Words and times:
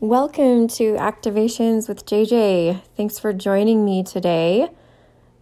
Welcome 0.00 0.68
to 0.68 0.92
Activations 0.92 1.88
with 1.88 2.06
JJ. 2.06 2.82
Thanks 2.96 3.18
for 3.18 3.32
joining 3.32 3.84
me 3.84 4.04
today. 4.04 4.68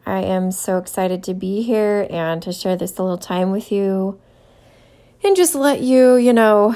I 0.07 0.23
am 0.23 0.51
so 0.51 0.79
excited 0.79 1.23
to 1.25 1.35
be 1.35 1.61
here 1.61 2.07
and 2.09 2.41
to 2.41 2.55
share 2.55 2.75
this 2.75 2.99
little 2.99 3.19
time 3.19 3.51
with 3.51 3.71
you 3.71 4.19
and 5.23 5.37
just 5.37 5.55
let 5.55 5.83
you, 5.83 6.17
you 6.17 6.33
know, 6.33 6.75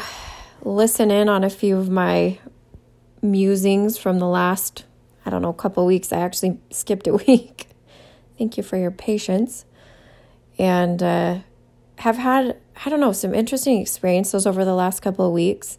listen 0.63 1.11
in 1.11 1.31
on 1.31 1.43
a 1.43 1.49
few 1.49 1.79
of 1.79 1.89
my 1.89 2.39
musings 3.23 3.97
from 3.97 4.19
the 4.19 4.29
last, 4.29 4.85
I 5.25 5.31
don't 5.31 5.41
know, 5.41 5.55
couple 5.55 5.87
weeks. 5.87 6.13
I 6.13 6.19
actually 6.19 6.59
skipped 6.69 7.07
a 7.07 7.15
week. 7.27 7.67
Thank 8.37 8.59
you 8.59 8.63
for 8.63 8.77
your 8.77 8.91
patience. 8.91 9.65
And 10.59 11.03
uh, 11.03 11.39
have 11.97 12.19
had, 12.19 12.59
I 12.85 12.91
don't 12.91 13.01
know, 13.01 13.13
some 13.13 13.35
interesting 13.35 13.81
experiences 13.81 14.47
over 14.47 14.67
the 14.67 14.75
last 14.75 15.01
couple 15.01 15.27
of 15.27 15.33
weeks 15.33 15.79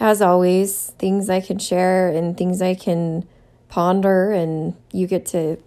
as 0.00 0.22
always, 0.22 0.94
things 0.98 1.28
I 1.28 1.42
can 1.42 1.58
share 1.58 2.08
and 2.08 2.36
things 2.36 2.62
I 2.62 2.74
can 2.74 3.28
ponder, 3.68 4.32
and 4.32 4.74
you 4.92 5.06
get 5.06 5.26
to 5.26 5.58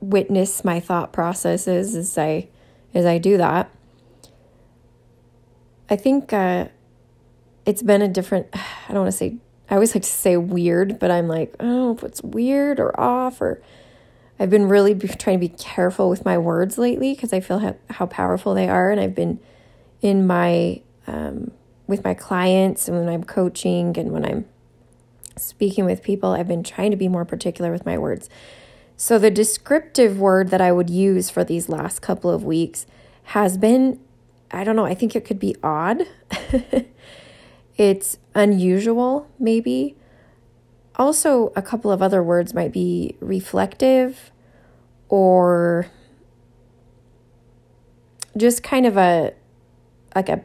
witness 0.00 0.62
my 0.62 0.78
thought 0.78 1.12
processes 1.12 1.94
as 1.94 2.18
I 2.18 2.48
as 2.92 3.06
I 3.06 3.16
do 3.16 3.38
that. 3.38 3.70
I 5.88 5.96
think 5.96 6.32
uh, 6.32 6.68
it's 7.64 7.82
been 7.82 8.02
a 8.02 8.08
different. 8.08 8.48
I 8.54 8.92
don't 8.92 9.02
want 9.02 9.12
to 9.12 9.16
say. 9.16 9.38
I 9.70 9.74
always 9.74 9.94
like 9.94 10.04
to 10.04 10.10
say 10.10 10.36
weird, 10.36 10.98
but 10.98 11.10
I'm 11.10 11.26
like, 11.26 11.56
I 11.58 11.64
don't 11.64 11.72
know 11.72 11.92
if 11.92 12.04
it's 12.04 12.22
weird 12.22 12.78
or 12.78 12.98
off 13.00 13.40
or. 13.40 13.62
I've 14.36 14.50
been 14.50 14.68
really 14.68 14.96
trying 14.98 15.38
to 15.38 15.48
be 15.48 15.54
careful 15.56 16.10
with 16.10 16.24
my 16.24 16.36
words 16.36 16.76
lately 16.76 17.14
because 17.14 17.32
I 17.32 17.38
feel 17.38 17.60
how, 17.60 17.76
how 17.88 18.06
powerful 18.06 18.52
they 18.52 18.68
are, 18.68 18.90
and 18.90 19.00
I've 19.00 19.14
been 19.14 19.38
in 20.02 20.26
my 20.26 20.82
um, 21.06 21.52
with 21.86 22.04
my 22.04 22.14
clients 22.14 22.88
and 22.88 22.98
when 22.98 23.08
I'm 23.08 23.24
coaching 23.24 23.96
and 23.98 24.10
when 24.10 24.24
I'm 24.24 24.46
speaking 25.36 25.84
with 25.84 26.02
people, 26.02 26.30
I've 26.32 26.48
been 26.48 26.62
trying 26.62 26.90
to 26.90 26.96
be 26.96 27.08
more 27.08 27.24
particular 27.24 27.70
with 27.72 27.84
my 27.84 27.98
words. 27.98 28.28
So, 28.96 29.18
the 29.18 29.30
descriptive 29.30 30.18
word 30.18 30.50
that 30.50 30.60
I 30.60 30.70
would 30.70 30.88
use 30.88 31.28
for 31.28 31.42
these 31.42 31.68
last 31.68 32.00
couple 32.00 32.30
of 32.30 32.44
weeks 32.44 32.86
has 33.24 33.58
been 33.58 33.98
I 34.54 34.62
don't 34.62 34.76
know, 34.76 34.86
I 34.86 34.94
think 34.94 35.16
it 35.16 35.24
could 35.24 35.40
be 35.40 35.56
odd. 35.64 36.06
it's 37.76 38.18
unusual, 38.34 39.28
maybe. 39.38 39.96
Also, 40.94 41.52
a 41.56 41.62
couple 41.62 41.90
of 41.90 42.00
other 42.00 42.22
words 42.22 42.54
might 42.54 42.72
be 42.72 43.16
reflective 43.18 44.30
or 45.08 45.88
just 48.36 48.62
kind 48.62 48.86
of 48.86 48.96
a 48.96 49.32
like 50.14 50.28
a 50.28 50.42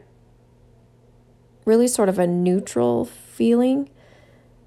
really 1.70 1.86
sort 1.86 2.08
of 2.08 2.18
a 2.18 2.26
neutral 2.26 3.04
feeling. 3.04 3.88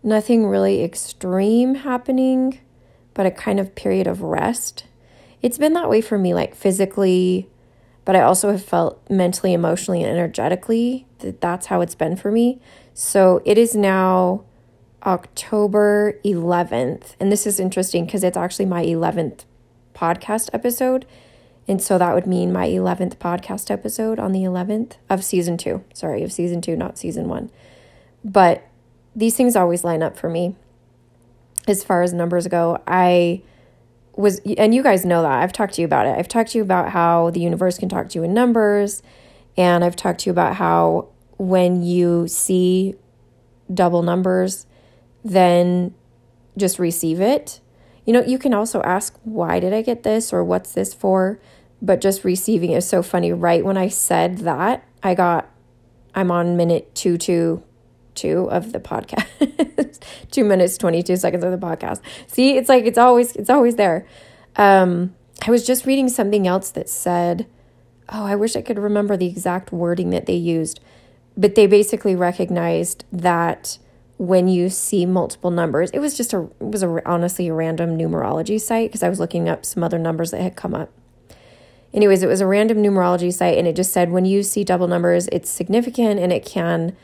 Nothing 0.02 0.48
really 0.48 0.84
extreme 0.84 1.76
happening, 1.76 2.60
but 3.14 3.26
a 3.26 3.32
kind 3.32 3.60
of 3.60 3.76
period 3.76 4.08
of 4.08 4.22
rest. 4.22 4.86
It's 5.42 5.58
been 5.58 5.74
that 5.74 5.90
way 5.90 6.00
for 6.00 6.18
me, 6.18 6.34
like 6.34 6.56
physically, 6.56 7.50
but 8.06 8.16
I 8.16 8.22
also 8.22 8.52
have 8.52 8.64
felt 8.64 9.02
mentally, 9.10 9.54
emotionally, 9.54 10.02
and 10.02 10.10
energetically 10.10 11.06
that 11.20 11.42
that's 11.42 11.66
how 11.66 11.82
it's 11.82 11.96
been 11.96 12.16
for 12.16 12.32
me. 12.32 12.62
So 12.94 13.42
it 13.44 13.58
is 13.58 13.76
now 13.76 14.46
October 15.06 16.18
11th. 16.24 17.16
And 17.20 17.30
this 17.30 17.46
is 17.46 17.60
interesting 17.60 18.06
because 18.06 18.24
it's 18.24 18.38
actually 18.38 18.66
my 18.66 18.86
11th 18.86 19.44
podcast 19.94 20.50
episode. 20.54 21.06
And 21.68 21.82
so 21.82 21.98
that 21.98 22.14
would 22.14 22.28
mean 22.28 22.52
my 22.52 22.68
11th 22.68 23.18
podcast 23.18 23.72
episode 23.72 24.20
on 24.20 24.32
the 24.32 24.42
11th 24.42 24.96
of 25.10 25.24
season 25.24 25.58
two. 25.58 25.84
Sorry, 25.94 26.24
of 26.24 26.32
season 26.32 26.62
two, 26.62 26.76
not 26.76 26.98
season 26.98 27.28
one. 27.30 27.52
But 28.24 28.68
these 29.16 29.36
things 29.36 29.56
always 29.56 29.84
line 29.84 30.04
up 30.04 30.18
for 30.18 30.30
me 30.30 30.56
as 31.68 31.84
far 31.84 32.02
as 32.02 32.14
numbers 32.14 32.48
go. 32.48 32.82
I 32.88 33.44
was, 34.16 34.40
and 34.58 34.76
you 34.76 34.84
guys 34.84 35.06
know 35.06 35.22
that. 35.22 35.42
I've 35.42 35.54
talked 35.54 35.76
to 35.76 35.82
you 35.82 35.86
about 35.86 36.06
it. 36.06 36.18
I've 36.18 36.28
talked 36.28 36.52
to 36.52 36.58
you 36.58 36.64
about 36.64 36.90
how 36.90 37.30
the 37.30 37.40
universe 37.40 37.78
can 37.78 37.90
talk 37.90 38.10
to 38.10 38.20
you 38.20 38.24
in 38.24 38.34
numbers. 38.34 39.02
And 39.56 39.84
I've 39.84 39.96
talked 39.96 40.22
to 40.22 40.26
you 40.28 40.32
about 40.32 40.56
how 40.56 41.10
when 41.38 41.82
you 41.84 42.28
see 42.28 42.96
double 43.74 44.04
numbers, 44.04 44.66
then 45.24 45.94
just 46.58 46.80
receive 46.80 47.22
it. 47.22 47.60
You 48.06 48.14
know, 48.14 48.24
you 48.24 48.38
can 48.38 48.54
also 48.54 48.82
ask, 48.82 49.18
why 49.24 49.60
did 49.60 49.74
I 49.74 49.82
get 49.82 50.04
this 50.04 50.34
or 50.34 50.44
what's 50.44 50.74
this 50.74 50.94
for? 50.94 51.40
but 51.84 52.00
just 52.00 52.24
receiving 52.24 52.72
is 52.72 52.88
so 52.88 53.04
funny. 53.04 53.34
Right 53.34 53.64
when 53.64 53.78
I 53.78 53.90
said 53.90 54.40
that, 54.40 54.88
I 55.04 55.14
got, 55.14 55.50
I'm 56.16 56.32
on 56.32 56.56
minute 56.56 56.96
two, 56.96 57.18
two, 57.18 57.62
two 58.16 58.50
of 58.50 58.72
the 58.72 58.80
podcast, 58.80 60.02
two 60.32 60.46
minutes, 60.46 60.78
22 60.78 61.18
seconds 61.18 61.44
of 61.44 61.52
the 61.52 61.58
podcast. 61.58 62.00
See, 62.26 62.56
it's 62.56 62.70
like, 62.70 62.86
it's 62.86 62.98
always, 62.98 63.36
it's 63.36 63.50
always 63.50 63.76
there. 63.76 64.08
Um, 64.56 65.14
I 65.46 65.52
was 65.52 65.68
just 65.68 65.86
reading 65.86 66.08
something 66.08 66.48
else 66.48 66.72
that 66.72 66.88
said, 66.88 67.48
oh, 68.08 68.26
I 68.26 68.38
wish 68.38 68.56
I 68.56 68.62
could 68.62 68.80
remember 68.80 69.18
the 69.18 69.28
exact 69.28 69.74
wording 69.74 70.12
that 70.12 70.26
they 70.26 70.36
used, 70.36 70.80
but 71.36 71.56
they 71.56 71.68
basically 71.68 72.16
recognized 72.16 73.04
that 73.12 73.78
when 74.28 74.48
you 74.48 74.70
see 74.70 75.06
multiple 75.06 75.52
numbers, 75.52 75.90
it 75.92 76.00
was 76.00 76.16
just 76.16 76.34
a, 76.34 76.42
it 76.60 76.72
was 76.72 76.84
a, 76.84 77.02
honestly 77.08 77.48
a 77.48 77.54
random 77.54 77.98
numerology 77.98 78.60
site 78.60 78.90
because 78.90 79.04
I 79.04 79.10
was 79.10 79.20
looking 79.20 79.50
up 79.50 79.66
some 79.66 79.84
other 79.84 80.00
numbers 80.00 80.32
that 80.32 80.42
had 80.42 80.56
come 80.56 80.74
up 80.74 80.90
anyways, 81.94 82.24
it 82.24 82.28
was 82.28 82.42
a 82.42 82.48
random 82.48 82.78
numerology 82.80 83.32
site 83.32 83.58
and 83.58 83.68
it 83.68 83.76
just 83.76 83.94
said 83.94 84.12
when 84.12 84.26
you 84.26 84.44
see 84.44 84.64
double 84.64 84.88
numbers, 84.88 85.28
it's 85.32 85.50
significant 85.50 86.20
and 86.20 86.34
it 86.34 86.46
can 86.46 86.96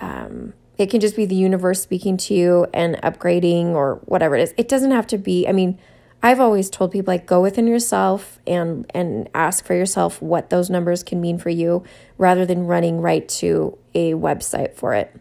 um, 0.00 0.52
it 0.76 0.90
can 0.90 1.00
just 1.00 1.16
be 1.16 1.24
the 1.24 1.34
universe 1.34 1.80
speaking 1.80 2.18
to 2.18 2.34
you 2.34 2.66
and 2.74 2.96
upgrading 2.96 3.68
or 3.68 4.00
whatever 4.04 4.36
it 4.36 4.42
is. 4.42 4.54
It 4.58 4.68
doesn't 4.68 4.90
have 4.90 5.06
to 5.06 5.16
be, 5.16 5.48
I 5.48 5.52
mean, 5.52 5.78
I've 6.22 6.38
always 6.40 6.68
told 6.68 6.92
people 6.92 7.12
like 7.14 7.24
go 7.24 7.40
within 7.40 7.66
yourself 7.66 8.38
and 8.46 8.90
and 8.94 9.28
ask 9.34 9.64
for 9.64 9.74
yourself 9.74 10.20
what 10.20 10.50
those 10.50 10.68
numbers 10.68 11.02
can 11.02 11.20
mean 11.20 11.38
for 11.38 11.50
you 11.50 11.84
rather 12.18 12.44
than 12.44 12.66
running 12.66 13.00
right 13.00 13.28
to 13.28 13.78
a 13.94 14.12
website 14.12 14.74
for 14.74 14.92
it. 14.92 15.14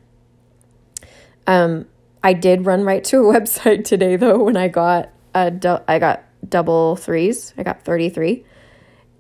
Um 1.48 1.86
I 2.24 2.34
did 2.34 2.66
run 2.66 2.84
right 2.84 3.04
to 3.06 3.30
a 3.30 3.34
website 3.40 3.84
today 3.84 4.16
though 4.16 4.44
when 4.44 4.58
I 4.58 4.68
got 4.68 5.10
a 5.34 5.84
I 5.88 6.00
got 6.00 6.26
double 6.50 6.96
threes. 6.96 7.54
I 7.58 7.64
got 7.64 7.84
33. 7.84 8.46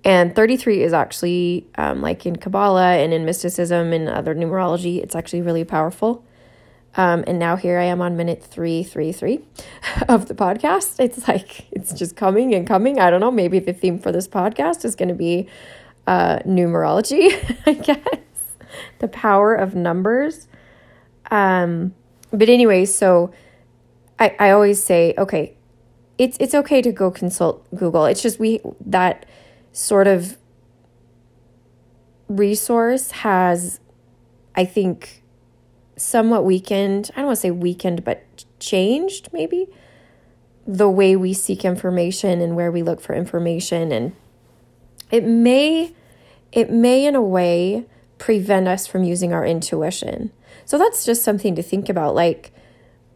And 0.04 0.36
33 0.36 0.84
is 0.84 0.94
actually, 0.94 1.68
um, 1.76 2.02
like 2.02 2.26
in 2.26 2.36
Kabbalah 2.36 2.94
and 2.94 3.12
in 3.12 3.26
mysticism 3.26 3.92
and 3.92 4.08
other 4.08 4.36
numerology, 4.36 5.02
it's 5.02 5.16
actually 5.16 5.42
really 5.42 5.64
powerful. 5.64 6.24
Um, 6.96 7.24
and 7.28 7.40
now 7.40 7.56
here 7.56 7.80
I 7.80 7.86
am 7.86 8.02
on 8.02 8.16
minute 8.16 8.44
333 8.44 9.44
of 10.08 10.28
the 10.28 10.36
podcast. 10.36 11.00
It's 11.00 11.28
like, 11.28 11.72
it's 11.72 11.92
just 11.92 12.16
coming 12.16 12.54
and 12.54 12.68
coming. 12.68 13.00
I 13.00 13.10
don't 13.10 13.20
know. 13.20 13.32
Maybe 13.32 13.60
the 13.60 13.74
theme 13.74 14.00
for 14.00 14.12
this 14.12 14.28
podcast 14.28 14.86
is 14.86 14.96
going 14.96 15.10
to 15.10 15.16
be 15.16 15.48
uh, 16.06 16.40
numerology, 16.46 17.34
I 17.66 17.74
guess. 17.74 18.00
The 19.00 19.08
power 19.08 19.56
of 19.56 19.74
numbers. 19.74 20.48
Um, 21.32 21.96
but 22.36 22.50
anyway, 22.50 22.86
so 22.86 23.32
I, 24.20 24.36
I 24.40 24.50
always 24.52 24.84
say, 24.84 25.14
okay, 25.18 25.56
it's 26.18 26.38
it's 26.40 26.56
okay 26.56 26.82
to 26.82 26.92
go 26.92 27.12
consult 27.12 27.66
Google. 27.76 28.06
It's 28.06 28.22
just 28.22 28.40
we 28.40 28.62
that 28.86 29.26
sort 29.72 30.08
of 30.08 30.38
resource 32.28 33.12
has, 33.12 33.80
I 34.56 34.66
think, 34.66 35.24
somewhat 35.98 36.46
weakened. 36.46 37.12
I 37.16 37.18
don't 37.18 37.28
want 37.28 37.38
to 37.38 37.42
say 37.42 37.52
weakened, 37.52 38.04
but 38.04 38.46
changed 38.60 39.30
maybe 39.34 39.68
the 40.66 40.90
way 40.90 41.16
we 41.16 41.34
seek 41.34 41.64
information 41.64 42.42
and 42.42 42.56
where 42.56 42.72
we 42.72 42.82
look 42.82 43.00
for 43.00 43.14
information 43.14 43.92
and 43.92 44.16
it 45.12 45.24
may 45.24 45.94
it 46.52 46.72
may 46.72 47.06
in 47.06 47.16
a 47.16 47.22
way 47.22 47.86
prevent 48.18 48.68
us 48.68 48.88
from 48.88 49.04
using 49.04 49.32
our 49.32 49.46
intuition 49.46 50.32
so 50.66 50.78
that's 50.78 51.06
just 51.06 51.24
something 51.24 51.56
to 51.56 51.64
think 51.64 51.88
about 51.90 52.16
like 52.16 52.52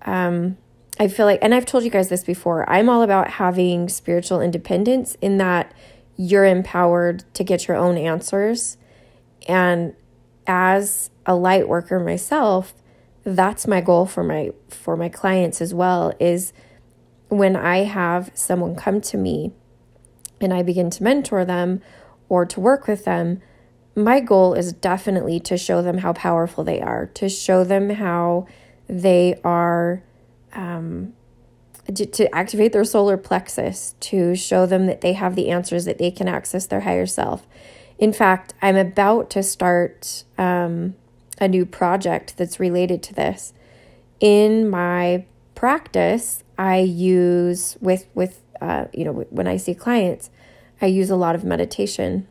um 0.03 0.57
i 0.99 1.07
feel 1.07 1.25
like 1.25 1.39
and 1.41 1.53
i've 1.53 1.65
told 1.65 1.83
you 1.83 1.89
guys 1.89 2.09
this 2.09 2.23
before 2.23 2.69
i'm 2.69 2.87
all 2.87 3.01
about 3.01 3.31
having 3.31 3.89
spiritual 3.89 4.39
independence 4.39 5.17
in 5.21 5.37
that 5.37 5.73
you're 6.21 6.43
empowered 6.43 7.23
to 7.33 7.45
get 7.45 7.65
your 7.65 7.77
own 7.77 7.97
answers. 7.97 8.75
And 9.47 9.95
as 10.45 11.11
a 11.25 11.33
light 11.33 11.69
worker 11.69 11.97
myself, 11.97 12.73
that's 13.23 13.65
my 13.65 13.79
goal 13.79 14.05
for 14.05 14.21
my 14.21 14.51
for 14.67 14.97
my 14.97 15.07
clients 15.07 15.61
as 15.61 15.73
well 15.73 16.13
is 16.19 16.51
when 17.29 17.55
I 17.55 17.85
have 17.85 18.31
someone 18.33 18.75
come 18.75 18.99
to 18.99 19.17
me 19.17 19.53
and 20.41 20.53
I 20.53 20.61
begin 20.61 20.89
to 20.89 21.03
mentor 21.03 21.45
them 21.45 21.81
or 22.27 22.45
to 22.47 22.59
work 22.59 22.85
with 22.85 23.05
them, 23.05 23.41
my 24.03 24.19
goal 24.19 24.53
is 24.53 24.73
definitely 24.73 25.39
to 25.41 25.57
show 25.57 25.81
them 25.81 25.99
how 25.99 26.13
powerful 26.13 26.63
they 26.63 26.81
are, 26.81 27.07
to 27.15 27.29
show 27.29 27.63
them 27.63 27.89
how 27.89 28.47
they 28.87 29.39
are 29.43 30.03
um, 30.53 31.13
to, 31.93 32.05
to 32.05 32.35
activate 32.35 32.73
their 32.73 32.83
solar 32.83 33.17
plexus 33.17 33.95
to 33.99 34.35
show 34.35 34.65
them 34.65 34.85
that 34.85 35.01
they 35.01 35.13
have 35.13 35.35
the 35.35 35.49
answers 35.49 35.85
that 35.85 35.97
they 35.97 36.11
can 36.11 36.27
access 36.27 36.65
their 36.67 36.81
higher 36.81 37.05
self. 37.05 37.45
In 37.97 38.13
fact, 38.13 38.53
I'm 38.61 38.75
about 38.75 39.29
to 39.31 39.43
start 39.43 40.23
um, 40.37 40.95
a 41.39 41.47
new 41.47 41.65
project 41.65 42.37
that's 42.37 42.59
related 42.59 43.03
to 43.03 43.13
this. 43.13 43.53
in 44.19 44.69
my 44.69 45.25
practice, 45.55 46.43
I 46.57 46.79
use 46.79 47.77
with 47.81 48.07
with 48.13 48.41
uh, 48.61 48.85
you 48.93 49.05
know 49.05 49.13
when 49.29 49.47
I 49.47 49.57
see 49.57 49.73
clients, 49.73 50.29
I 50.81 50.87
use 50.87 51.09
a 51.09 51.15
lot 51.15 51.35
of 51.35 51.43
meditation. 51.43 52.27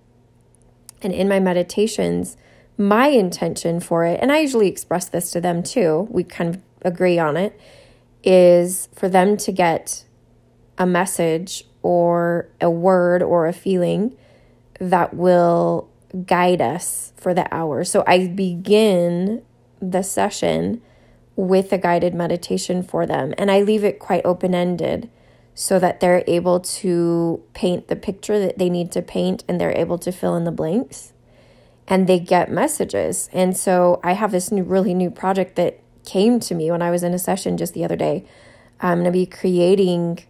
And 1.02 1.12
in 1.12 1.28
my 1.28 1.40
meditations, 1.40 2.36
my 2.76 3.08
intention 3.08 3.80
for 3.80 4.04
it, 4.04 4.18
and 4.22 4.30
I 4.30 4.38
usually 4.38 4.68
express 4.68 5.08
this 5.08 5.30
to 5.32 5.40
them 5.40 5.62
too, 5.62 6.08
we 6.10 6.24
kind 6.24 6.54
of 6.54 6.62
agree 6.82 7.18
on 7.18 7.36
it, 7.36 7.58
is 8.22 8.88
for 8.94 9.08
them 9.08 9.36
to 9.38 9.52
get 9.52 10.04
a 10.76 10.86
message 10.86 11.64
or 11.82 12.48
a 12.60 12.70
word 12.70 13.22
or 13.22 13.46
a 13.46 13.52
feeling 13.52 14.16
that 14.80 15.14
will 15.14 15.88
guide 16.24 16.60
us 16.60 17.12
for 17.16 17.34
the 17.34 17.52
hour. 17.52 17.84
So 17.84 18.04
I 18.06 18.28
begin 18.28 19.42
the 19.80 20.02
session 20.02 20.80
with 21.36 21.72
a 21.72 21.78
guided 21.78 22.14
meditation 22.14 22.82
for 22.82 23.06
them, 23.06 23.34
and 23.38 23.50
I 23.50 23.62
leave 23.62 23.84
it 23.84 23.98
quite 23.98 24.24
open 24.24 24.54
ended 24.54 25.08
so 25.60 25.80
that 25.80 25.98
they're 25.98 26.22
able 26.28 26.60
to 26.60 27.42
paint 27.52 27.88
the 27.88 27.96
picture 27.96 28.38
that 28.38 28.58
they 28.58 28.70
need 28.70 28.92
to 28.92 29.02
paint 29.02 29.42
and 29.48 29.60
they're 29.60 29.76
able 29.76 29.98
to 29.98 30.12
fill 30.12 30.36
in 30.36 30.44
the 30.44 30.52
blanks 30.52 31.12
and 31.88 32.06
they 32.06 32.20
get 32.20 32.48
messages. 32.48 33.28
And 33.32 33.56
so 33.56 33.98
I 34.04 34.12
have 34.12 34.30
this 34.30 34.52
new, 34.52 34.62
really 34.62 34.94
new 34.94 35.10
project 35.10 35.56
that 35.56 35.80
came 36.04 36.38
to 36.38 36.54
me 36.54 36.70
when 36.70 36.80
I 36.80 36.92
was 36.92 37.02
in 37.02 37.12
a 37.12 37.18
session 37.18 37.56
just 37.56 37.74
the 37.74 37.84
other 37.84 37.96
day. 37.96 38.24
I'm 38.78 38.98
going 38.98 39.06
to 39.06 39.10
be 39.10 39.26
creating 39.26 40.20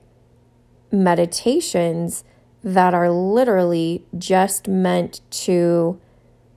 meditations 0.90 2.25
that 2.64 2.94
are 2.94 3.10
literally 3.10 4.06
just 4.16 4.66
meant 4.66 5.20
to 5.42 6.00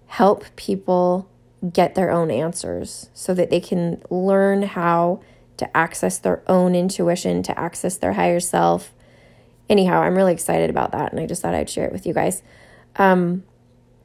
help 0.05 0.45
people 0.55 1.29
get 1.73 1.95
their 1.95 2.09
own 2.09 2.31
answers 2.31 3.09
so 3.13 3.33
that 3.33 3.49
they 3.49 3.59
can 3.59 4.01
learn 4.09 4.61
how 4.61 5.19
to 5.61 5.77
access 5.77 6.17
their 6.17 6.41
own 6.47 6.73
intuition, 6.73 7.43
to 7.43 7.57
access 7.57 7.95
their 7.95 8.13
higher 8.13 8.39
self. 8.39 8.91
Anyhow, 9.69 10.01
I'm 10.01 10.15
really 10.15 10.33
excited 10.33 10.71
about 10.71 10.91
that, 10.91 11.11
and 11.11 11.21
I 11.21 11.27
just 11.27 11.43
thought 11.43 11.53
I'd 11.53 11.69
share 11.69 11.85
it 11.85 11.93
with 11.93 12.07
you 12.07 12.15
guys. 12.15 12.41
Um, 12.95 13.43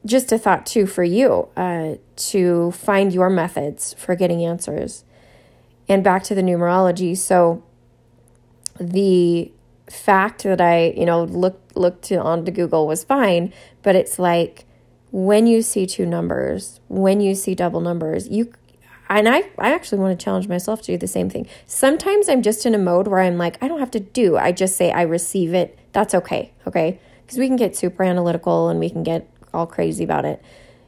just 0.05 0.31
a 0.31 0.37
thought, 0.37 0.67
too, 0.67 0.85
for 0.85 1.03
you 1.03 1.49
uh, 1.57 1.95
to 2.15 2.71
find 2.73 3.11
your 3.11 3.31
methods 3.31 3.95
for 3.95 4.15
getting 4.15 4.45
answers. 4.45 5.03
And 5.89 6.03
back 6.03 6.23
to 6.25 6.35
the 6.35 6.43
numerology. 6.43 7.17
So, 7.17 7.63
the 8.79 9.51
fact 9.89 10.43
that 10.43 10.61
I, 10.61 10.89
you 10.95 11.07
know, 11.07 11.23
looked 11.23 11.75
looked 11.75 12.11
onto 12.11 12.51
Google 12.51 12.85
was 12.85 13.03
fine, 13.03 13.51
but 13.81 13.95
it's 13.95 14.19
like 14.19 14.65
when 15.11 15.47
you 15.47 15.63
see 15.63 15.87
two 15.87 16.05
numbers, 16.05 16.81
when 16.87 17.19
you 17.19 17.33
see 17.33 17.55
double 17.55 17.81
numbers, 17.81 18.27
you 18.27 18.53
and 19.09 19.29
I, 19.29 19.49
I 19.57 19.73
actually 19.73 19.99
want 19.99 20.17
to 20.17 20.23
challenge 20.23 20.47
myself 20.47 20.81
to 20.83 20.93
do 20.93 20.97
the 20.97 21.07
same 21.07 21.29
thing. 21.29 21.47
Sometimes 21.65 22.27
I'm 22.29 22.41
just 22.41 22.65
in 22.65 22.75
a 22.75 22.77
mode 22.77 23.07
where 23.07 23.19
I'm 23.19 23.37
like, 23.37 23.61
I 23.61 23.67
don't 23.67 23.79
have 23.79 23.91
to 23.91 23.99
do. 23.99 24.37
I 24.37 24.51
just 24.51 24.75
say 24.75 24.91
I 24.91 25.03
receive 25.03 25.53
it. 25.53 25.77
That's 25.93 26.13
okay. 26.13 26.53
Okay. 26.65 26.99
Because 27.21 27.37
we 27.37 27.47
can 27.47 27.55
get 27.55 27.75
super 27.75 28.03
analytical 28.03 28.69
and 28.69 28.79
we 28.79 28.89
can 28.89 29.03
get 29.03 29.29
all 29.53 29.65
crazy 29.65 30.03
about 30.03 30.25
it 30.25 30.41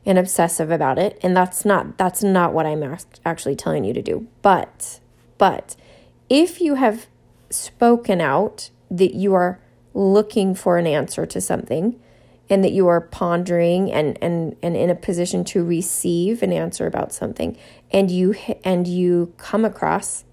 and 0.05 0.17
obsessive 0.17 0.71
about 0.71 0.97
it. 0.97 1.19
And 1.23 1.35
that's 1.35 1.65
not 1.65 1.97
that's 1.97 2.23
not 2.23 2.53
what 2.53 2.65
I'm 2.65 2.97
actually 3.25 3.55
telling 3.55 3.83
you 3.83 3.93
to 3.93 4.01
do. 4.01 4.27
But 4.41 4.99
but 5.37 5.75
if 6.29 6.61
you 6.61 6.75
have 6.75 7.07
spoken 7.49 8.21
out 8.21 8.69
that 8.91 9.15
you 9.15 9.33
are 9.33 9.59
looking 9.93 10.55
for 10.55 10.77
an 10.77 10.87
answer 10.87 11.25
to 11.25 11.41
something, 11.41 11.99
and 12.49 12.63
that 12.63 12.71
you 12.71 12.87
are 12.87 12.99
pondering 12.99 13.91
and 13.91 14.17
and 14.21 14.55
and 14.63 14.75
in 14.75 14.89
a 14.89 14.95
position 14.95 15.43
to 15.45 15.63
receive 15.63 16.41
an 16.41 16.51
answer 16.51 16.87
about 16.87 17.13
something 17.13 17.55
and 17.91 18.11
you 18.11 18.35
and 18.63 18.87
you 18.87 19.33
come 19.37 19.65
across 19.65 20.23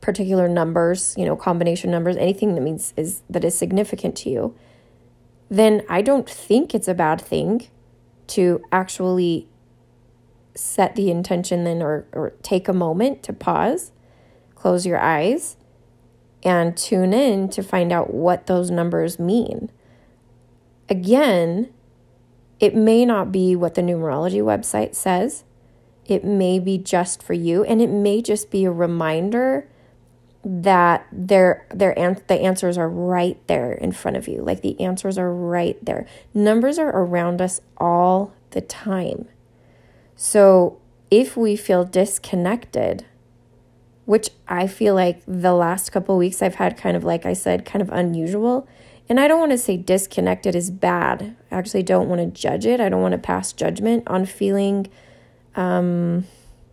particular 0.00 0.48
numbers 0.48 1.14
you 1.18 1.24
know 1.24 1.34
combination 1.34 1.90
numbers 1.90 2.16
anything 2.16 2.54
that 2.54 2.60
means 2.60 2.94
is 2.96 3.22
that 3.28 3.44
is 3.44 3.58
significant 3.58 4.14
to 4.14 4.30
you 4.30 4.54
then 5.48 5.82
i 5.88 6.00
don't 6.00 6.30
think 6.30 6.74
it's 6.74 6.86
a 6.86 6.94
bad 6.94 7.20
thing 7.20 7.66
to 8.28 8.62
actually 8.70 9.48
set 10.54 10.94
the 10.94 11.10
intention 11.10 11.64
then 11.64 11.82
or 11.82 12.06
or 12.12 12.30
take 12.42 12.68
a 12.68 12.72
moment 12.72 13.22
to 13.22 13.32
pause 13.32 13.90
close 14.54 14.86
your 14.86 14.98
eyes 14.98 15.56
and 16.44 16.76
tune 16.76 17.12
in 17.12 17.48
to 17.48 17.60
find 17.60 17.90
out 17.90 18.14
what 18.14 18.46
those 18.46 18.70
numbers 18.70 19.18
mean 19.18 19.70
Again, 20.88 21.72
it 22.60 22.74
may 22.74 23.04
not 23.04 23.32
be 23.32 23.56
what 23.56 23.74
the 23.74 23.82
numerology 23.82 24.42
website 24.42 24.94
says. 24.94 25.44
It 26.08 26.24
may 26.24 26.58
be 26.58 26.78
just 26.78 27.22
for 27.22 27.32
you, 27.32 27.64
and 27.64 27.80
it 27.82 27.90
may 27.90 28.22
just 28.22 28.50
be 28.50 28.64
a 28.64 28.70
reminder 28.70 29.68
that 30.44 31.06
their 31.10 31.66
their 31.74 31.94
the 32.28 32.40
answers 32.40 32.78
are 32.78 32.88
right 32.88 33.44
there 33.48 33.72
in 33.72 33.90
front 33.92 34.16
of 34.16 34.28
you. 34.28 34.42
Like 34.42 34.62
the 34.62 34.80
answers 34.80 35.18
are 35.18 35.32
right 35.32 35.76
there. 35.84 36.06
Numbers 36.32 36.78
are 36.78 36.90
around 36.90 37.40
us 37.40 37.60
all 37.78 38.32
the 38.50 38.60
time. 38.60 39.26
So 40.14 40.78
if 41.10 41.36
we 41.36 41.56
feel 41.56 41.84
disconnected, 41.84 43.04
which 44.04 44.30
I 44.46 44.68
feel 44.68 44.94
like 44.94 45.20
the 45.26 45.52
last 45.52 45.90
couple 45.90 46.16
weeks 46.16 46.40
I've 46.40 46.54
had 46.54 46.76
kind 46.76 46.96
of 46.96 47.02
like 47.02 47.26
I 47.26 47.32
said, 47.32 47.64
kind 47.64 47.82
of 47.82 47.90
unusual 47.90 48.68
and 49.08 49.20
I 49.20 49.28
don't 49.28 49.38
want 49.38 49.52
to 49.52 49.58
say 49.58 49.76
disconnected 49.76 50.54
is 50.54 50.70
bad. 50.70 51.36
I 51.50 51.56
actually 51.56 51.84
don't 51.84 52.08
want 52.08 52.20
to 52.20 52.40
judge 52.40 52.66
it. 52.66 52.80
I 52.80 52.88
don't 52.88 53.02
want 53.02 53.12
to 53.12 53.18
pass 53.18 53.52
judgment 53.52 54.02
on 54.06 54.26
feeling, 54.26 54.88
um, 55.56 56.26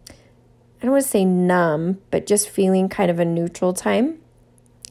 I 0.09 0.85
don't 0.85 0.91
want 0.91 1.03
to 1.03 1.09
say 1.09 1.25
numb, 1.25 1.99
but 2.11 2.27
just 2.27 2.49
feeling 2.49 2.89
kind 2.89 3.09
of 3.09 3.17
a 3.17 3.25
neutral 3.25 3.73
time. 3.73 4.19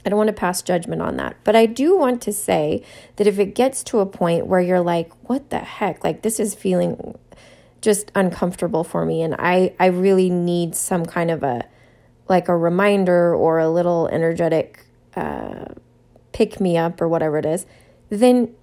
I 0.05 0.09
don't 0.09 0.17
want 0.17 0.29
to 0.29 0.33
pass 0.33 0.63
judgment 0.63 1.03
on 1.03 1.17
that. 1.19 1.37
But 1.45 1.55
I 1.55 1.67
do 1.67 1.97
want 1.97 2.23
to 2.23 2.33
say 2.33 2.83
that 3.17 3.27
if 3.27 3.39
it 3.39 3.55
gets 3.55 3.85
to 3.85 4.01
a 4.01 4.07
point 4.07 4.47
where 4.47 4.61
you're 4.61 4.81
like, 4.81 5.13
what 5.29 5.51
the 5.51 5.59
heck? 5.59 6.03
Like, 6.03 6.23
this 6.23 6.41
is 6.41 6.55
feeling 6.55 7.17
just 7.83 8.11
uncomfortable 8.15 8.85
for 8.85 9.05
me. 9.05 9.23
And 9.23 9.37
I, 9.39 9.75
I 9.79 9.87
really 9.87 10.31
need 10.31 10.75
some 10.75 11.05
kind 11.05 11.31
of 11.31 11.43
a, 11.43 11.67
like 12.29 12.49
a 12.49 12.57
reminder 12.57 13.35
or 13.35 13.59
a 13.59 13.69
little 13.69 14.09
energetic, 14.09 14.87
uh, 15.15 15.67
pick 16.33 16.59
me 16.59 16.79
up 16.79 17.01
or 17.01 17.09
whatever 17.09 17.39
it 17.39 17.47
is, 17.47 17.67
then 18.09 18.55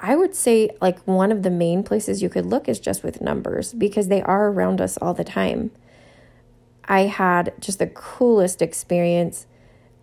I 0.00 0.14
would 0.16 0.34
say 0.34 0.70
like 0.80 0.98
one 1.06 1.32
of 1.32 1.42
the 1.42 1.50
main 1.50 1.82
places 1.82 2.22
you 2.22 2.28
could 2.28 2.46
look 2.46 2.68
is 2.68 2.78
just 2.78 3.02
with 3.02 3.20
numbers 3.20 3.72
because 3.72 4.08
they 4.08 4.22
are 4.22 4.48
around 4.48 4.80
us 4.80 4.96
all 4.98 5.14
the 5.14 5.24
time. 5.24 5.70
I 6.84 7.02
had 7.02 7.54
just 7.60 7.78
the 7.78 7.86
coolest 7.86 8.62
experience. 8.62 9.46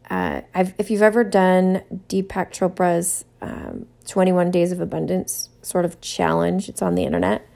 Uh, 0.09 0.41
I've, 0.53 0.73
if 0.77 0.89
you've 0.91 1.01
ever 1.01 1.23
done 1.23 1.83
Deepak 2.09 2.51
Chopra's 2.51 3.25
um, 3.41 3.87
21 4.07 4.51
Days 4.51 4.71
of 4.71 4.81
Abundance 4.81 5.49
sort 5.61 5.85
of 5.85 6.01
challenge, 6.01 6.67
it's 6.67 6.81
on 6.81 6.95
the 6.95 7.03
internet. 7.03 7.47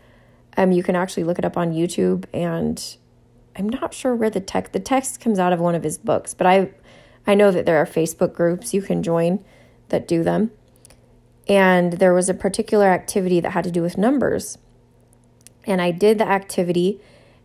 Um, 0.56 0.72
you 0.72 0.84
can 0.84 0.96
actually 0.96 1.24
look 1.24 1.38
it 1.38 1.46
up 1.46 1.58
on 1.58 1.74
YouTube, 1.74 2.26
and 2.34 2.98
I'm 3.56 3.70
not 3.70 3.94
sure 3.94 4.16
where 4.16 4.30
the 4.30 4.40
text 4.40 4.74
the 4.74 4.80
text 4.80 5.20
comes 5.20 5.40
out 5.40 5.54
of 5.54 5.60
one 5.60 5.76
of 5.76 5.84
his 5.84 5.98
books, 5.98 6.34
but 6.34 6.48
I 6.48 6.72
I 7.28 7.36
know 7.36 7.52
that 7.52 7.66
there 7.66 7.78
are 7.78 7.86
Facebook 7.86 8.34
groups 8.34 8.74
you 8.74 8.82
can 8.82 9.04
join 9.04 9.44
that 9.90 10.08
do 10.08 10.24
them. 10.24 10.52
And 11.50 11.94
there 11.94 12.14
was 12.14 12.30
a 12.30 12.34
particular 12.34 12.88
activity 12.88 13.40
that 13.40 13.52
had 13.52 13.64
to 13.64 13.72
do 13.72 13.82
with 13.82 13.98
numbers. 13.98 14.58
And 15.66 15.82
I 15.82 15.92
did 15.92 16.18
the 16.18 16.28
activity 16.28 17.00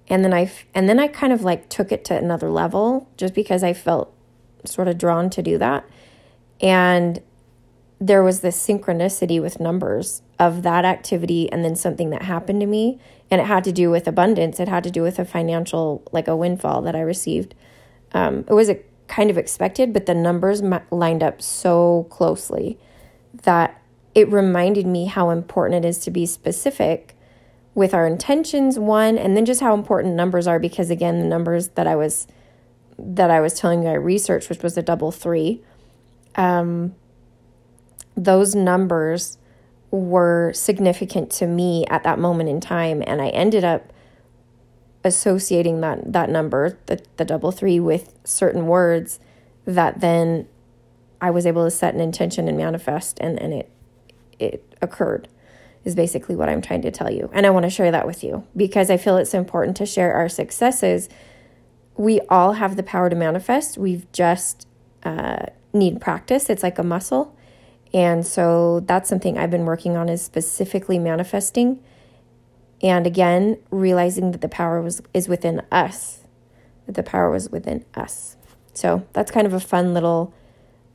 and 0.09 0.25
then 0.25 0.35
I 0.35 0.51
and 0.75 0.89
then 0.89 0.99
I 0.99 1.07
kind 1.07 1.33
of 1.33 1.43
like 1.43 1.69
took 1.69 1.93
it 1.93 2.05
to 2.07 2.17
another 2.17 2.51
level 2.51 3.09
just 3.17 3.35
because 3.35 3.63
I 3.63 3.73
felt 3.73 4.13
sort 4.65 4.89
of 4.89 4.99
drawn 4.99 5.31
to 5.31 5.43
do 5.43 5.59
that. 5.59 5.85
And 6.61 7.21
there 8.01 8.23
was 8.23 8.41
this 8.41 8.65
synchronicity 8.65 9.41
with 9.41 9.61
numbers 9.61 10.23
of 10.39 10.63
that 10.65 10.85
activity 10.85 11.51
and 11.53 11.65
then 11.65 11.77
something 11.77 12.11
that 12.11 12.23
happened 12.23 12.61
to 12.61 12.67
me 12.67 12.99
and 13.31 13.41
it 13.41 13.47
had 13.47 13.63
to 13.63 13.71
do 13.71 13.91
with 13.91 14.09
abundance 14.09 14.59
it 14.59 14.67
had 14.67 14.83
to 14.83 14.91
do 14.91 15.03
with 15.03 15.21
a 15.21 15.25
financial 15.25 16.03
like 16.11 16.27
a 16.27 16.35
windfall 16.35 16.83
that 16.83 16.97
i 16.97 17.01
received 17.01 17.55
um, 18.13 18.45
it 18.49 18.53
was 18.53 18.69
a 18.69 18.81
kind 19.13 19.29
of 19.29 19.37
expected, 19.37 19.93
but 19.93 20.07
the 20.07 20.15
numbers 20.15 20.63
lined 20.91 21.23
up 21.23 21.43
so 21.43 22.07
closely 22.09 22.79
that 23.43 23.82
it 24.15 24.31
reminded 24.31 24.87
me 24.87 25.07
how 25.07 25.31
important 25.31 25.85
it 25.85 25.89
is 25.89 25.99
to 26.01 26.11
be 26.11 26.27
specific 26.27 27.17
with 27.75 27.95
our 27.95 28.07
intentions 28.07 28.79
one 28.79 29.17
and 29.17 29.37
then 29.37 29.45
just 29.45 29.61
how 29.61 29.75
important 29.75 30.15
numbers 30.15 30.47
are 30.47 30.59
because 30.59 30.91
again 30.91 31.19
the 31.19 31.27
numbers 31.27 31.69
that 31.69 31.87
I 31.87 31.97
was 31.97 32.27
that 32.99 33.31
I 33.31 33.41
was 33.41 33.55
telling 33.55 33.83
you 33.83 33.89
I 33.89 33.95
researched 33.95 34.51
which 34.51 34.63
was 34.63 34.77
a 34.77 34.83
double 34.83 35.11
three 35.11 35.63
um 36.37 36.95
those 38.15 38.55
numbers 38.55 39.39
were 39.91 40.53
significant 40.55 41.31
to 41.31 41.47
me 41.47 41.87
at 41.87 42.03
that 42.03 42.19
moment 42.19 42.49
in 42.49 42.61
time 42.61 43.03
and 43.07 43.23
I 43.23 43.29
ended 43.29 43.65
up 43.65 43.93
associating 45.05 45.81
that 45.81 46.13
that 46.13 46.31
number, 46.31 46.79
the, 46.87 47.03
the 47.17 47.25
double 47.25 47.53
three, 47.53 47.81
with 47.81 48.15
certain 48.25 48.67
words 48.67 49.19
that 49.65 50.01
then 50.01 50.47
I 51.21 51.31
was 51.31 51.47
able 51.47 51.65
to 51.65 51.71
set 51.71 51.95
an 51.95 52.01
intention 52.01 52.49
and 52.49 52.57
manifest 52.57 53.19
and, 53.21 53.41
and 53.41 53.53
it 53.53 53.71
it 54.39 54.77
occurred 54.81 55.29
is 55.85 55.95
basically 55.95 56.37
what 56.37 56.49
I'm 56.49 56.63
trying 56.63 56.83
to 56.83 56.91
tell 56.91 57.11
you. 57.11 57.29
And 57.33 57.45
I 57.45 57.51
want 57.51 57.65
to 57.65 57.71
share 57.71 57.91
that 57.91 58.07
with 58.07 58.23
you 58.23 58.47
because 58.57 58.91
I 58.91 58.97
feel 58.97 59.17
it's 59.17 59.35
important 59.35 59.77
to 59.79 59.87
share 59.87 60.15
our 60.15 60.29
successes 60.29 61.09
we 61.97 62.21
all 62.23 62.55
have 62.55 62.77
the 62.77 62.83
power 62.83 63.11
to 63.11 63.17
manifest. 63.17 63.77
We've 63.77 64.11
just 64.13 64.67
uh, 65.05 65.47
need 65.73 66.01
practice. 66.01 66.49
It's 66.49 66.63
like 66.63 66.79
a 66.79 66.83
muscle. 66.83 67.37
And 67.93 68.27
so 68.27 68.81
that's 68.81 69.09
something 69.09 69.37
I've 69.37 69.51
been 69.51 69.67
working 69.67 69.97
on 69.97 70.09
is 70.09 70.23
specifically 70.23 70.99
manifesting. 70.99 71.83
And 72.83 73.07
again, 73.07 73.59
realizing 73.71 74.33
that 74.33 74.41
the 74.41 74.49
power 74.49 74.81
was 74.81 75.03
is 75.13 75.29
within 75.29 75.63
us. 75.71 76.21
That 76.87 76.95
the 76.95 77.03
power 77.03 77.31
was 77.31 77.51
within 77.51 77.85
us. 77.95 78.37
So 78.73 79.07
that's 79.13 79.31
kind 79.31 79.47
of 79.47 79.53
a 79.53 79.61
fun 79.61 79.93
little 79.93 80.33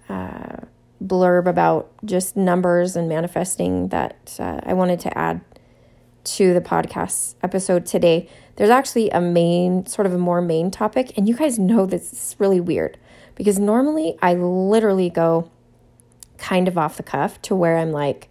uh, 0.09 0.57
blurb 1.03 1.47
about 1.47 1.91
just 2.05 2.35
numbers 2.35 2.95
and 2.95 3.07
manifesting 3.07 3.89
that 3.89 4.35
uh, 4.39 4.59
I 4.63 4.73
wanted 4.73 4.99
to 5.01 5.17
add 5.17 5.41
to 6.23 6.53
the 6.53 6.61
podcast 6.61 7.35
episode 7.41 7.85
today. 7.85 8.29
There's 8.55 8.69
actually 8.69 9.09
a 9.11 9.21
main, 9.21 9.85
sort 9.85 10.05
of 10.05 10.13
a 10.13 10.17
more 10.17 10.41
main 10.41 10.71
topic, 10.71 11.13
and 11.17 11.27
you 11.27 11.35
guys 11.35 11.57
know 11.59 11.85
this 11.85 12.11
is 12.11 12.35
really 12.39 12.59
weird 12.59 12.97
because 13.35 13.59
normally 13.59 14.17
I 14.21 14.33
literally 14.33 15.09
go 15.09 15.49
kind 16.37 16.67
of 16.67 16.77
off 16.77 16.97
the 16.97 17.03
cuff 17.03 17.41
to 17.43 17.55
where 17.55 17.77
I'm 17.77 17.91
like, 17.91 18.29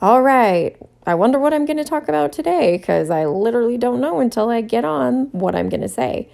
all 0.00 0.22
right, 0.22 0.76
I 1.06 1.14
wonder 1.14 1.38
what 1.38 1.52
I'm 1.52 1.66
going 1.66 1.76
to 1.76 1.84
talk 1.84 2.08
about 2.08 2.32
today 2.32 2.76
because 2.76 3.10
I 3.10 3.26
literally 3.26 3.76
don't 3.76 4.00
know 4.00 4.20
until 4.20 4.48
I 4.48 4.60
get 4.60 4.84
on 4.84 5.26
what 5.32 5.54
I'm 5.54 5.68
going 5.68 5.80
to 5.80 5.88
say. 5.88 6.30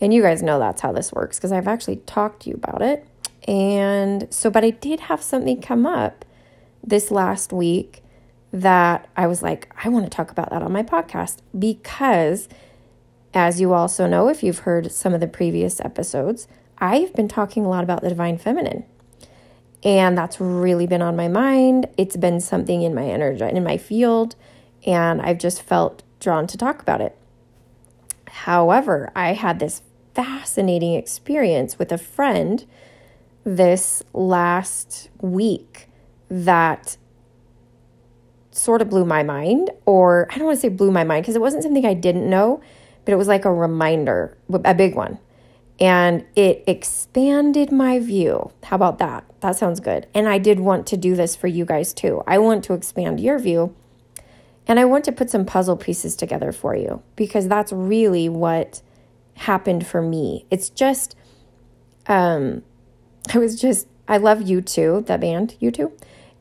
And 0.00 0.12
you 0.12 0.22
guys 0.22 0.42
know 0.42 0.58
that's 0.58 0.80
how 0.80 0.92
this 0.92 1.12
works 1.12 1.38
because 1.38 1.52
I've 1.52 1.68
actually 1.68 1.96
talked 1.96 2.42
to 2.42 2.50
you 2.50 2.56
about 2.56 2.82
it. 2.82 3.06
And 3.46 4.32
so, 4.32 4.50
but 4.50 4.64
I 4.64 4.70
did 4.70 5.00
have 5.00 5.22
something 5.22 5.60
come 5.60 5.86
up 5.86 6.24
this 6.82 7.10
last 7.10 7.52
week 7.52 8.02
that 8.52 9.08
I 9.16 9.26
was 9.26 9.42
like, 9.42 9.72
I 9.84 9.88
want 9.88 10.06
to 10.06 10.10
talk 10.10 10.30
about 10.30 10.50
that 10.50 10.62
on 10.62 10.72
my 10.72 10.82
podcast 10.82 11.38
because, 11.58 12.48
as 13.34 13.60
you 13.60 13.72
also 13.72 14.06
know, 14.06 14.28
if 14.28 14.42
you've 14.42 14.60
heard 14.60 14.92
some 14.92 15.12
of 15.12 15.20
the 15.20 15.26
previous 15.26 15.80
episodes, 15.80 16.46
I've 16.78 17.12
been 17.14 17.28
talking 17.28 17.64
a 17.64 17.68
lot 17.68 17.84
about 17.84 18.02
the 18.02 18.08
divine 18.08 18.38
feminine. 18.38 18.84
And 19.82 20.16
that's 20.16 20.40
really 20.40 20.86
been 20.86 21.02
on 21.02 21.16
my 21.16 21.28
mind. 21.28 21.88
It's 21.98 22.16
been 22.16 22.40
something 22.40 22.82
in 22.82 22.94
my 22.94 23.04
energy, 23.04 23.44
in 23.44 23.62
my 23.62 23.76
field, 23.76 24.34
and 24.86 25.20
I've 25.20 25.38
just 25.38 25.60
felt 25.60 26.02
drawn 26.20 26.46
to 26.46 26.56
talk 26.56 26.80
about 26.80 27.02
it. 27.02 27.18
However, 28.28 29.12
I 29.14 29.34
had 29.34 29.58
this 29.58 29.82
fascinating 30.14 30.94
experience 30.94 31.78
with 31.78 31.92
a 31.92 31.98
friend 31.98 32.64
this 33.44 34.02
last 34.12 35.10
week 35.20 35.88
that 36.28 36.96
sort 38.50 38.80
of 38.80 38.88
blew 38.88 39.04
my 39.04 39.22
mind, 39.22 39.70
or 39.84 40.26
I 40.30 40.36
don't 40.36 40.46
want 40.46 40.56
to 40.56 40.60
say 40.60 40.68
blew 40.68 40.90
my 40.90 41.04
mind 41.04 41.24
because 41.24 41.36
it 41.36 41.40
wasn't 41.40 41.62
something 41.62 41.84
I 41.84 41.94
didn't 41.94 42.28
know, 42.28 42.60
but 43.04 43.12
it 43.12 43.16
was 43.16 43.28
like 43.28 43.44
a 43.44 43.52
reminder, 43.52 44.36
a 44.64 44.74
big 44.74 44.94
one. 44.94 45.18
And 45.80 46.24
it 46.36 46.62
expanded 46.66 47.72
my 47.72 47.98
view. 47.98 48.52
How 48.62 48.76
about 48.76 48.98
that? 48.98 49.24
That 49.40 49.56
sounds 49.56 49.80
good. 49.80 50.06
And 50.14 50.28
I 50.28 50.38
did 50.38 50.60
want 50.60 50.86
to 50.88 50.96
do 50.96 51.16
this 51.16 51.34
for 51.34 51.48
you 51.48 51.64
guys 51.64 51.92
too. 51.92 52.22
I 52.26 52.38
want 52.38 52.62
to 52.64 52.74
expand 52.74 53.18
your 53.18 53.38
view 53.40 53.74
and 54.66 54.78
I 54.78 54.84
want 54.84 55.04
to 55.06 55.12
put 55.12 55.30
some 55.30 55.44
puzzle 55.44 55.76
pieces 55.76 56.14
together 56.14 56.52
for 56.52 56.76
you 56.76 57.02
because 57.16 57.48
that's 57.48 57.72
really 57.72 58.28
what 58.28 58.82
happened 59.34 59.84
for 59.84 60.00
me. 60.00 60.46
It's 60.48 60.70
just, 60.70 61.16
um, 62.06 62.62
I 63.32 63.38
was 63.38 63.60
just, 63.60 63.86
I 64.06 64.18
love 64.18 64.40
U2, 64.40 65.06
that 65.06 65.20
band, 65.20 65.56
U2. 65.60 65.92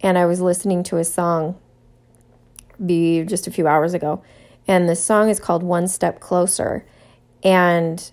And 0.02 0.18
I 0.18 0.26
was 0.26 0.42
listening 0.42 0.84
to 0.84 0.98
a 0.98 1.04
song 1.04 1.58
be 2.84 3.24
just 3.24 3.48
a 3.48 3.52
few 3.52 3.68
hours 3.68 3.94
ago. 3.94 4.24
And 4.68 4.90
the 4.90 4.96
song 4.96 5.30
is 5.30 5.40
called 5.40 5.64
One 5.64 5.88
Step 5.88 6.20
Closer. 6.20 6.86
And 7.44 8.12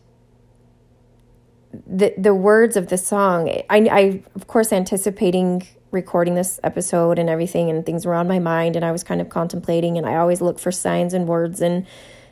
the 1.86 2.12
the 2.18 2.34
words 2.34 2.76
of 2.76 2.88
the 2.88 2.98
song, 2.98 3.48
I, 3.48 3.64
I 3.70 4.22
of 4.34 4.46
course 4.48 4.72
anticipating 4.72 5.66
recording 5.92 6.34
this 6.34 6.60
episode 6.62 7.18
and 7.18 7.28
everything, 7.28 7.70
and 7.70 7.84
things 7.84 8.06
were 8.06 8.14
on 8.14 8.28
my 8.28 8.38
mind, 8.38 8.76
and 8.76 8.84
I 8.84 8.92
was 8.92 9.04
kind 9.04 9.20
of 9.20 9.28
contemplating, 9.28 9.96
and 9.96 10.06
I 10.06 10.16
always 10.16 10.40
look 10.40 10.58
for 10.58 10.72
signs 10.72 11.14
and 11.14 11.26
words 11.26 11.60
and 11.60 11.86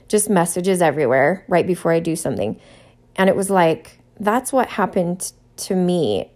just 0.09 0.31
messages 0.31 0.81
everywhere 0.81 1.45
right 1.49 1.67
before 1.67 1.93
I 1.93 2.01
do 2.01 2.17
something. 2.17 2.61
And 3.17 3.29
it 3.29 3.37
was 3.37 3.51
like, 3.51 3.99
that's 4.19 4.53
what 4.53 4.69
happened 4.69 5.33
to 5.59 5.75
me. 5.75 6.31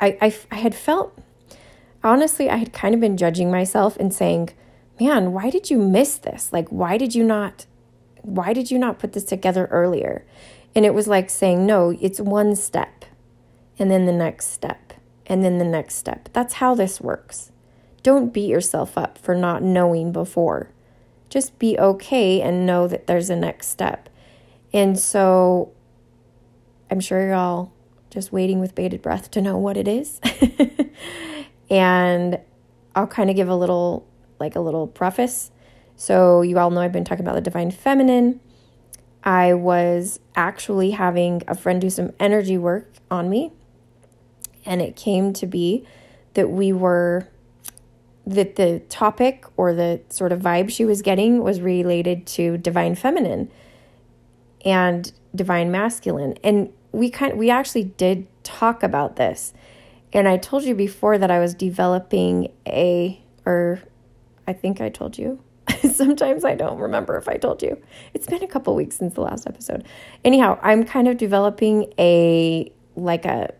I, 0.00 0.18
I, 0.20 0.36
I 0.50 0.56
had 0.56 0.74
felt, 0.74 1.18
honestly, 2.04 2.50
I 2.50 2.56
had 2.56 2.72
kind 2.72 2.94
of 2.94 3.00
been 3.00 3.16
judging 3.16 3.50
myself 3.50 3.96
and 3.96 4.12
saying, 4.12 4.50
man, 5.00 5.32
why 5.32 5.50
did 5.50 5.70
you 5.70 5.78
miss 5.78 6.16
this? 6.16 6.52
Like, 6.52 6.68
why 6.68 6.98
did 6.98 7.14
you 7.14 7.24
not, 7.24 7.66
why 8.22 8.52
did 8.52 8.70
you 8.70 8.78
not 8.78 8.98
put 8.98 9.12
this 9.12 9.24
together 9.24 9.66
earlier? 9.70 10.24
And 10.74 10.84
it 10.84 10.94
was 10.94 11.08
like 11.08 11.30
saying, 11.30 11.64
no, 11.64 11.96
it's 12.00 12.20
one 12.20 12.54
step 12.54 13.04
and 13.78 13.90
then 13.90 14.06
the 14.06 14.12
next 14.12 14.48
step 14.48 14.94
and 15.26 15.44
then 15.44 15.58
the 15.58 15.64
next 15.64 15.96
step. 15.96 16.28
That's 16.32 16.54
how 16.54 16.74
this 16.74 17.00
works. 17.00 17.50
Don't 18.02 18.32
beat 18.32 18.48
yourself 18.48 18.96
up 18.96 19.18
for 19.18 19.34
not 19.34 19.62
knowing 19.62 20.12
before. 20.12 20.70
Just 21.28 21.58
be 21.58 21.78
okay 21.78 22.40
and 22.40 22.64
know 22.64 22.86
that 22.86 23.06
there's 23.06 23.30
a 23.30 23.36
next 23.36 23.68
step. 23.68 24.08
And 24.72 24.98
so 24.98 25.72
I'm 26.90 27.00
sure 27.00 27.20
you're 27.20 27.34
all 27.34 27.72
just 28.16 28.32
waiting 28.32 28.60
with 28.60 28.74
bated 28.74 29.02
breath 29.02 29.30
to 29.30 29.42
know 29.42 29.58
what 29.58 29.76
it 29.76 29.86
is. 29.86 30.22
and 31.70 32.40
I'll 32.94 33.06
kind 33.06 33.28
of 33.28 33.36
give 33.36 33.50
a 33.50 33.54
little, 33.54 34.06
like 34.40 34.56
a 34.56 34.60
little 34.60 34.86
preface. 34.86 35.50
So, 35.96 36.40
you 36.40 36.58
all 36.58 36.70
know 36.70 36.80
I've 36.80 36.92
been 36.92 37.04
talking 37.04 37.26
about 37.26 37.34
the 37.34 37.42
divine 37.42 37.70
feminine. 37.70 38.40
I 39.22 39.52
was 39.52 40.18
actually 40.34 40.92
having 40.92 41.42
a 41.46 41.54
friend 41.54 41.78
do 41.78 41.90
some 41.90 42.14
energy 42.18 42.56
work 42.56 42.90
on 43.10 43.28
me, 43.28 43.52
and 44.64 44.80
it 44.80 44.96
came 44.96 45.34
to 45.34 45.46
be 45.46 45.86
that 46.32 46.48
we 46.48 46.72
were 46.72 47.28
that 48.26 48.56
the 48.56 48.80
topic 48.88 49.44
or 49.58 49.74
the 49.74 50.00
sort 50.08 50.32
of 50.32 50.40
vibe 50.40 50.70
she 50.70 50.86
was 50.86 51.02
getting 51.02 51.42
was 51.42 51.60
related 51.60 52.26
to 52.26 52.56
divine 52.56 52.94
feminine 52.94 53.50
and 54.64 55.12
divine 55.34 55.70
masculine. 55.70 56.38
And 56.42 56.72
we 56.96 57.10
kind 57.10 57.38
we 57.38 57.50
actually 57.50 57.84
did 57.84 58.26
talk 58.42 58.82
about 58.82 59.16
this. 59.16 59.52
And 60.12 60.26
I 60.26 60.38
told 60.38 60.64
you 60.64 60.74
before 60.74 61.18
that 61.18 61.30
I 61.30 61.38
was 61.38 61.54
developing 61.54 62.50
a 62.66 63.20
or 63.44 63.82
I 64.46 64.54
think 64.54 64.80
I 64.80 64.88
told 64.88 65.18
you. 65.18 65.40
Sometimes 65.92 66.44
I 66.44 66.54
don't 66.54 66.78
remember 66.78 67.16
if 67.18 67.28
I 67.28 67.36
told 67.36 67.62
you. 67.62 67.80
It's 68.14 68.26
been 68.26 68.42
a 68.42 68.46
couple 68.46 68.74
weeks 68.74 68.96
since 68.96 69.12
the 69.14 69.20
last 69.20 69.46
episode. 69.46 69.84
Anyhow, 70.24 70.58
I'm 70.62 70.84
kind 70.84 71.06
of 71.06 71.18
developing 71.18 71.92
a 71.98 72.72
like 72.94 73.26
a 73.26 73.52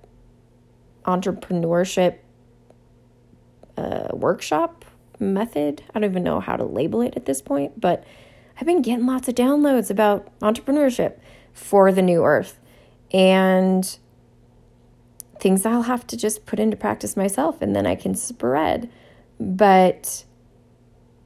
entrepreneurship 1.05 2.19
uh, 3.77 4.09
workshop 4.13 4.87
method. 5.19 5.83
I 5.91 5.99
don't 5.99 6.11
even 6.11 6.23
know 6.23 6.41
how 6.41 6.57
to 6.57 6.65
label 6.65 7.03
it 7.03 7.15
at 7.17 7.27
this 7.27 7.43
point, 7.43 7.79
but 7.79 8.03
I've 8.59 8.67
been 8.67 8.81
getting 8.81 9.05
lots 9.05 9.29
of 9.29 9.35
downloads 9.35 9.91
about 9.91 10.27
entrepreneurship 10.41 11.19
for 11.53 11.93
the 11.93 12.01
new 12.01 12.25
earth 12.25 12.59
and 13.13 13.99
things 15.39 15.67
I'll 15.67 15.83
have 15.83 16.07
to 16.09 16.17
just 16.17 16.47
put 16.47 16.59
into 16.59 16.77
practice 16.77 17.17
myself 17.17 17.61
and 17.61 17.75
then 17.77 17.87
I 17.87 17.95
can 17.95 18.15
spread. 18.15 18.91
But 19.39 20.25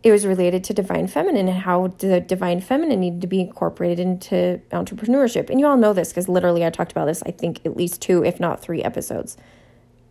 it 0.03 0.11
was 0.11 0.25
related 0.27 0.65
to 0.65 0.75
divine 0.75 1.07
feminine 1.07 1.49
and 1.49 1.59
how 1.59 1.89
the 1.99 2.21
divine 2.21 2.61
feminine 2.61 3.01
needed 3.01 3.21
to 3.21 3.27
be 3.27 3.41
incorporated 3.41 4.01
into 4.01 4.61
entrepreneurship. 4.73 5.51
And 5.51 5.61
you 5.61 5.67
all 5.67 5.77
know 5.77 5.93
this 5.93 6.09
because 6.09 6.29
literally 6.29 6.65
I 6.65 6.71
talked 6.71 6.93
about 6.93 7.05
this, 7.05 7.23
I 7.25 7.31
think, 7.31 7.61
at 7.67 7.77
least 7.77 8.01
two, 8.01 8.25
if 8.25 8.41
not 8.41 8.63
three 8.63 8.83
episodes 8.83 9.37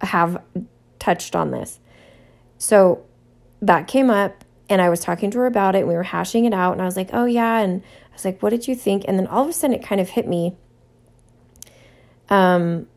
have 0.02 0.42
touched 1.00 1.36
on 1.36 1.52
this. 1.52 1.80
So 2.58 3.04
that 3.62 3.88
came 3.88 4.10
up 4.10 4.44
and 4.70 4.82
I 4.82 4.90
was 4.90 5.00
talking 5.00 5.32
to 5.32 5.40
her 5.40 5.46
about 5.48 5.76
it 5.76 5.80
and 5.80 5.88
we 5.88 5.96
were 5.96 6.04
hashing 6.04 6.46
it 6.46 6.54
out 6.54 6.74
and 6.74 6.82
I 6.82 6.86
was 6.86 6.96
like, 6.96 7.10
"Oh 7.12 7.26
yeah." 7.26 7.60
And 7.60 7.82
I 8.12 8.14
was 8.14 8.26
like, 8.26 8.42
"What 8.44 8.52
did 8.52 8.68
you 8.68 8.76
think?" 8.76 9.04
And 9.08 9.18
then 9.18 9.26
all 9.26 9.44
of 9.44 9.50
a 9.50 9.54
sudden 9.54 9.76
it 9.76 9.84
kind 9.84 10.00
of 10.00 10.10
hit 10.10 10.28
me. 10.28 10.56
Um 12.30 12.88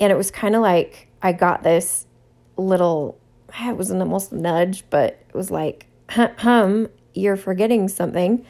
and 0.00 0.12
it 0.12 0.16
was 0.16 0.30
kind 0.30 0.54
of 0.54 0.62
like 0.62 1.08
I 1.22 1.32
got 1.32 1.62
this 1.62 2.06
little 2.56 3.18
it 3.60 3.76
was 3.76 3.90
almost 3.90 4.32
a 4.32 4.36
nudge, 4.36 4.84
but 4.90 5.20
it 5.28 5.34
was 5.34 5.50
like, 5.50 5.86
"Hum, 6.10 6.88
you're 7.14 7.36
forgetting 7.36 7.88
something." 7.88 8.44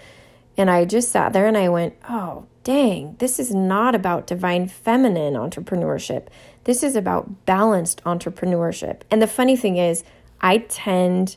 And 0.57 0.71
I 0.71 0.85
just 0.85 1.11
sat 1.11 1.33
there 1.33 1.47
and 1.47 1.57
I 1.57 1.69
went, 1.69 1.95
"Oh, 2.09 2.47
dang, 2.65 3.15
this 3.19 3.39
is 3.39 3.55
not 3.55 3.95
about 3.95 4.27
divine 4.27 4.67
feminine 4.67 5.35
entrepreneurship. 5.35 6.27
This 6.65 6.83
is 6.83 6.97
about 6.97 7.47
balanced 7.47 8.03
entrepreneurship." 8.05 9.03
And 9.11 9.23
the 9.23 9.27
funny 9.27 9.57
thing 9.57 9.77
is, 9.77 10.03
I 10.41 10.59
tend 10.59 11.37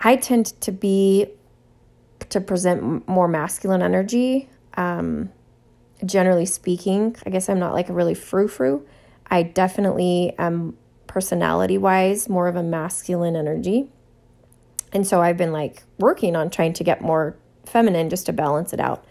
I 0.00 0.16
tend 0.16 0.46
to 0.62 0.72
be 0.72 1.28
to 2.30 2.40
present 2.40 3.06
more 3.08 3.28
masculine 3.28 3.82
energy. 3.82 4.48
Um, 4.74 5.30
generally 6.04 6.46
speaking, 6.46 7.16
I 7.26 7.30
guess 7.30 7.48
I'm 7.48 7.58
not 7.58 7.74
like 7.74 7.88
a 7.88 7.92
really 7.92 8.14
frou 8.14 8.48
frou. 8.48 8.86
I 9.30 9.42
definitely 9.42 10.34
am 10.38 10.76
personality 11.06 11.78
wise 11.78 12.28
more 12.28 12.48
of 12.48 12.56
a 12.56 12.62
masculine 12.62 13.36
energy. 13.36 13.88
And 14.92 15.06
so 15.06 15.20
I've 15.20 15.36
been 15.36 15.52
like 15.52 15.82
working 15.98 16.36
on 16.36 16.50
trying 16.50 16.72
to 16.74 16.84
get 16.84 17.00
more 17.00 17.36
feminine 17.64 18.10
just 18.10 18.26
to 18.26 18.32
balance 18.32 18.72
it 18.72 18.80
out. 18.80 19.04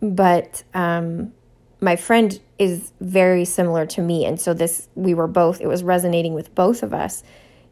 But 0.00 0.64
um, 0.74 1.32
my 1.80 1.96
friend 1.96 2.38
is 2.58 2.92
very 3.00 3.44
similar 3.44 3.86
to 3.86 4.00
me. 4.00 4.24
And 4.24 4.40
so 4.40 4.54
this, 4.54 4.88
we 4.94 5.14
were 5.14 5.26
both, 5.26 5.60
it 5.60 5.66
was 5.66 5.82
resonating 5.82 6.34
with 6.34 6.54
both 6.54 6.82
of 6.82 6.92
us. 6.92 7.22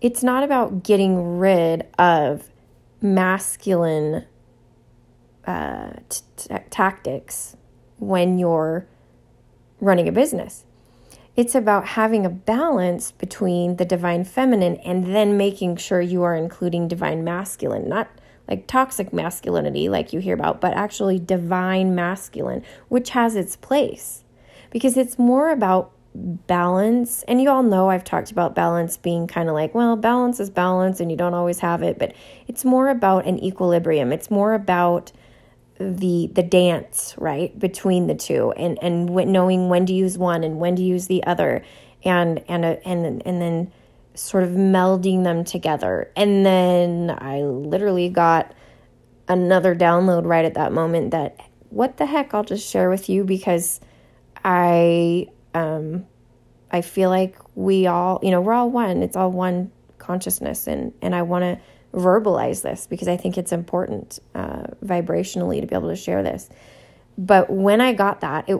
It's 0.00 0.22
not 0.22 0.44
about 0.44 0.82
getting 0.82 1.38
rid 1.38 1.86
of 1.98 2.48
masculine 3.00 4.26
uh, 5.46 5.92
t- 6.08 6.20
t- 6.36 6.54
tactics 6.70 7.56
when 8.02 8.36
you're 8.36 8.84
running 9.80 10.08
a 10.08 10.12
business. 10.12 10.64
It's 11.36 11.54
about 11.54 11.86
having 11.88 12.26
a 12.26 12.30
balance 12.30 13.12
between 13.12 13.76
the 13.76 13.84
divine 13.84 14.24
feminine 14.24 14.76
and 14.78 15.14
then 15.14 15.36
making 15.36 15.76
sure 15.76 16.00
you 16.00 16.24
are 16.24 16.34
including 16.34 16.88
divine 16.88 17.22
masculine, 17.22 17.88
not 17.88 18.10
like 18.48 18.66
toxic 18.66 19.12
masculinity, 19.12 19.88
like 19.88 20.12
you 20.12 20.18
hear 20.18 20.34
about, 20.34 20.60
but 20.60 20.74
actually 20.74 21.20
divine 21.20 21.94
masculine, 21.94 22.64
which 22.88 23.10
has 23.10 23.36
its 23.36 23.54
place 23.54 24.24
because 24.70 24.96
it's 24.96 25.18
more 25.18 25.50
about 25.50 25.92
balance. 26.14 27.22
And 27.28 27.40
you 27.40 27.48
all 27.48 27.62
know 27.62 27.88
I've 27.88 28.04
talked 28.04 28.32
about 28.32 28.56
balance 28.56 28.96
being 28.96 29.28
kind 29.28 29.48
of 29.48 29.54
like, 29.54 29.76
well, 29.76 29.96
balance 29.96 30.40
is 30.40 30.50
balance 30.50 30.98
and 30.98 31.10
you 31.10 31.16
don't 31.16 31.34
always 31.34 31.60
have 31.60 31.82
it, 31.84 32.00
but 32.00 32.14
it's 32.48 32.64
more 32.64 32.88
about 32.88 33.26
an 33.26 33.42
equilibrium. 33.42 34.12
It's 34.12 34.30
more 34.30 34.54
about 34.54 35.12
the 35.90 36.30
the 36.32 36.42
dance 36.42 37.14
right 37.18 37.56
between 37.58 38.06
the 38.06 38.14
two 38.14 38.52
and 38.52 38.78
and 38.82 39.06
knowing 39.06 39.68
when 39.68 39.86
to 39.86 39.92
use 39.92 40.16
one 40.18 40.44
and 40.44 40.58
when 40.58 40.76
to 40.76 40.82
use 40.82 41.06
the 41.06 41.24
other 41.24 41.64
and 42.04 42.42
and 42.48 42.64
uh, 42.64 42.76
and 42.84 43.22
and 43.26 43.40
then 43.40 43.72
sort 44.14 44.44
of 44.44 44.50
melding 44.50 45.24
them 45.24 45.44
together. 45.44 46.10
And 46.16 46.44
then 46.44 47.16
I 47.18 47.42
literally 47.42 48.08
got 48.08 48.52
another 49.28 49.74
download 49.74 50.26
right 50.26 50.44
at 50.44 50.54
that 50.54 50.72
moment 50.72 51.12
that 51.12 51.38
what 51.70 51.96
the 51.96 52.06
heck 52.06 52.34
I'll 52.34 52.44
just 52.44 52.68
share 52.68 52.90
with 52.90 53.08
you 53.08 53.24
because 53.24 53.80
I 54.44 55.28
um 55.54 56.06
I 56.70 56.80
feel 56.80 57.10
like 57.10 57.36
we 57.54 57.86
all, 57.86 58.18
you 58.22 58.30
know, 58.30 58.40
we're 58.40 58.54
all 58.54 58.70
one. 58.70 59.02
It's 59.02 59.16
all 59.16 59.30
one 59.30 59.70
consciousness 59.98 60.66
and 60.66 60.92
and 61.00 61.14
I 61.14 61.22
want 61.22 61.42
to 61.42 61.58
verbalize 61.92 62.62
this 62.62 62.86
because 62.86 63.08
I 63.08 63.16
think 63.16 63.36
it's 63.36 63.52
important 63.52 64.18
uh, 64.34 64.64
vibrationally 64.84 65.60
to 65.60 65.66
be 65.66 65.74
able 65.74 65.90
to 65.90 65.96
share 65.96 66.22
this. 66.22 66.48
But 67.18 67.50
when 67.50 67.80
I 67.80 67.92
got 67.92 68.20
that, 68.20 68.48
it 68.48 68.58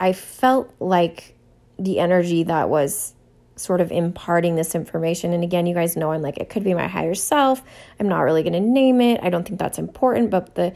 I 0.00 0.12
felt 0.12 0.72
like 0.80 1.34
the 1.78 1.98
energy 2.00 2.42
that 2.44 2.68
was 2.68 3.14
sort 3.56 3.80
of 3.80 3.90
imparting 3.90 4.54
this 4.54 4.74
information. 4.74 5.32
And 5.32 5.42
again, 5.42 5.66
you 5.66 5.74
guys 5.74 5.96
know 5.96 6.12
I'm 6.12 6.22
like, 6.22 6.38
it 6.38 6.48
could 6.48 6.64
be 6.64 6.74
my 6.74 6.86
higher 6.86 7.14
self. 7.14 7.62
I'm 7.98 8.08
not 8.08 8.20
really 8.20 8.42
going 8.42 8.52
to 8.52 8.60
name 8.60 9.00
it. 9.00 9.20
I 9.22 9.30
don't 9.30 9.46
think 9.46 9.58
that's 9.58 9.78
important, 9.78 10.30
but 10.30 10.54
the 10.54 10.74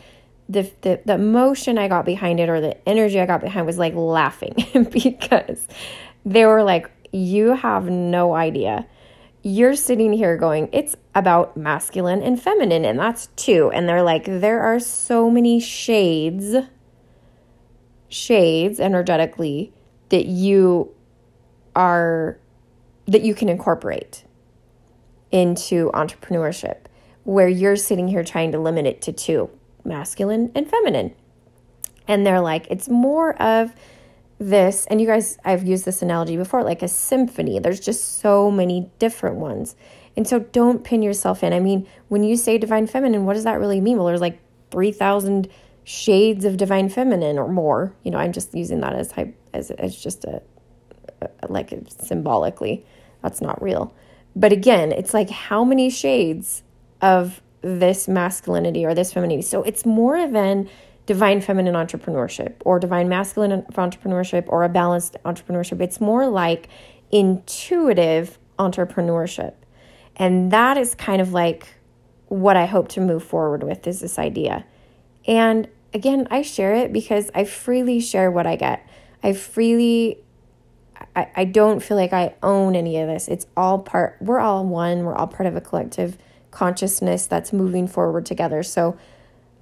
the, 0.49 0.71
the 0.83 1.01
the 1.05 1.15
emotion 1.15 1.79
I 1.79 1.89
got 1.89 2.05
behind 2.05 2.41
it 2.41 2.49
or 2.49 2.61
the 2.61 2.77
energy 2.89 3.21
I 3.21 3.27
got 3.27 3.41
behind 3.41 3.65
was 3.65 3.79
like 3.79 3.95
laughing 3.95 4.55
because 4.93 5.67
they 6.25 6.45
were 6.47 6.62
like, 6.62 6.91
You 7.12 7.55
have 7.55 7.89
no 7.89 8.35
idea. 8.35 8.87
You're 9.42 9.75
sitting 9.75 10.12
here 10.12 10.37
going, 10.37 10.68
It's 10.72 10.96
about 11.14 11.56
masculine 11.56 12.22
and 12.22 12.40
feminine, 12.40 12.84
and 12.84 12.99
that's 12.99 13.26
two. 13.37 13.70
And 13.72 13.88
they're 13.88 14.02
like, 14.02 14.25
There 14.25 14.62
are 14.62 14.78
so 14.78 15.30
many 15.30 15.61
shades, 15.61 16.54
shades 18.08 18.78
energetically 18.78 19.72
that 20.11 20.26
you 20.26 20.94
are 21.75 22.38
that 23.06 23.22
you 23.22 23.34
can 23.34 23.49
incorporate 23.49 24.25
into 25.32 25.90
entrepreneurship 25.92 26.76
where 27.25 27.49
you're 27.49 27.76
sitting 27.76 28.08
here 28.08 28.22
trying 28.22 28.52
to 28.52 28.58
limit 28.58 28.87
it 28.87 29.00
to 29.02 29.12
two 29.12 29.50
masculine 29.84 30.52
and 30.54 30.68
feminine. 30.68 31.14
And 32.06 32.26
they're 32.26 32.40
like, 32.40 32.66
it's 32.68 32.88
more 32.88 33.40
of 33.40 33.75
this, 34.49 34.87
and 34.87 35.00
you 35.00 35.06
guys, 35.06 35.38
I've 35.44 35.66
used 35.66 35.84
this 35.84 36.02
analogy 36.02 36.37
before, 36.37 36.62
like 36.62 36.82
a 36.82 36.88
symphony. 36.88 37.58
There's 37.58 37.80
just 37.80 38.20
so 38.20 38.50
many 38.50 38.90
different 38.98 39.37
ones. 39.37 39.76
And 40.16 40.26
so 40.26 40.40
don't 40.40 40.85
pin 40.85 41.02
yourself 41.02 41.42
in. 41.42 41.52
I 41.52 41.61
mean, 41.61 41.87
when 42.09 42.22
you 42.22 42.37
say 42.37 42.59
divine 42.59 42.87
feminine, 42.87 43.24
what 43.24 43.35
does 43.35 43.44
that 43.44 43.59
really 43.59 43.81
mean? 43.81 43.96
Well, 43.96 44.07
there's 44.07 44.20
like 44.20 44.40
3,000 44.70 45.48
shades 45.85 46.44
of 46.44 46.57
divine 46.57 46.88
feminine 46.88 47.38
or 47.38 47.48
more. 47.48 47.94
You 48.02 48.11
know, 48.11 48.18
I'm 48.18 48.33
just 48.33 48.55
using 48.55 48.81
that 48.81 48.94
as 48.94 49.12
as 49.52 49.70
as 49.72 49.96
just 49.96 50.24
a, 50.24 50.42
a 51.20 51.28
like 51.48 51.72
symbolically. 51.88 52.85
That's 53.22 53.40
not 53.40 53.62
real. 53.62 53.94
But 54.35 54.52
again, 54.52 54.92
it's 54.92 55.14
like 55.14 55.31
how 55.31 55.64
many 55.64 55.90
shades 55.90 56.62
of 57.00 57.42
this 57.62 58.09
masculinity 58.09 58.85
or 58.85 58.94
this 58.94 59.12
femininity. 59.12 59.42
So 59.46 59.62
it's 59.62 59.87
more 59.87 60.26
than 60.26 60.68
divine 61.07 61.41
feminine 61.41 61.75
entrepreneurship 61.75 62.55
or 62.65 62.79
divine 62.79 63.09
masculine 63.09 63.62
entrepreneurship 63.73 64.45
or 64.47 64.65
a 64.65 64.69
balanced 64.69 65.17
entrepreneurship. 65.25 65.81
It's 65.81 66.01
more 66.01 66.29
like 66.29 66.69
intuitive 67.11 68.38
entrepreneurship. 68.59 69.55
And 70.17 70.51
that 70.53 70.77
is 70.77 70.95
kind 70.95 71.21
of 71.21 71.33
like 71.33 71.69
what 72.27 72.57
I 72.57 72.67
hope 72.67 72.88
to 72.88 73.01
move 73.01 73.23
forward 73.23 73.62
with 73.62 73.87
is 73.87 74.01
this 74.01 74.19
idea. 74.19 74.65
And 75.27 75.69
again, 75.93 76.29
I 76.31 76.43
share 76.43 76.75
it 76.75 76.93
because 76.93 77.31
I 77.35 77.45
freely 77.45 78.01
share 78.01 78.31
what 78.31 78.47
I 78.47 78.57
get. 78.57 78.88
I 79.23 79.33
freely 79.33 80.19
I, 81.17 81.29
I 81.35 81.45
don't 81.45 81.83
feel 81.83 81.97
like 81.97 82.12
I 82.12 82.35
own 82.43 82.77
any 82.77 82.99
of 82.99 83.09
this. 83.09 83.29
It's 83.29 83.47
all 83.57 83.81
part 83.81 84.17
we're 84.21 84.38
all 84.41 84.65
one, 84.65 85.05
we're 85.05 85.15
all 85.15 85.27
part 85.27 85.47
of 85.47 85.57
a 85.57 85.61
collective 85.61 86.17
consciousness 86.51 87.27
that's 87.27 87.53
moving 87.53 87.87
forward 87.87 88.27
together. 88.27 88.62
So 88.62 88.97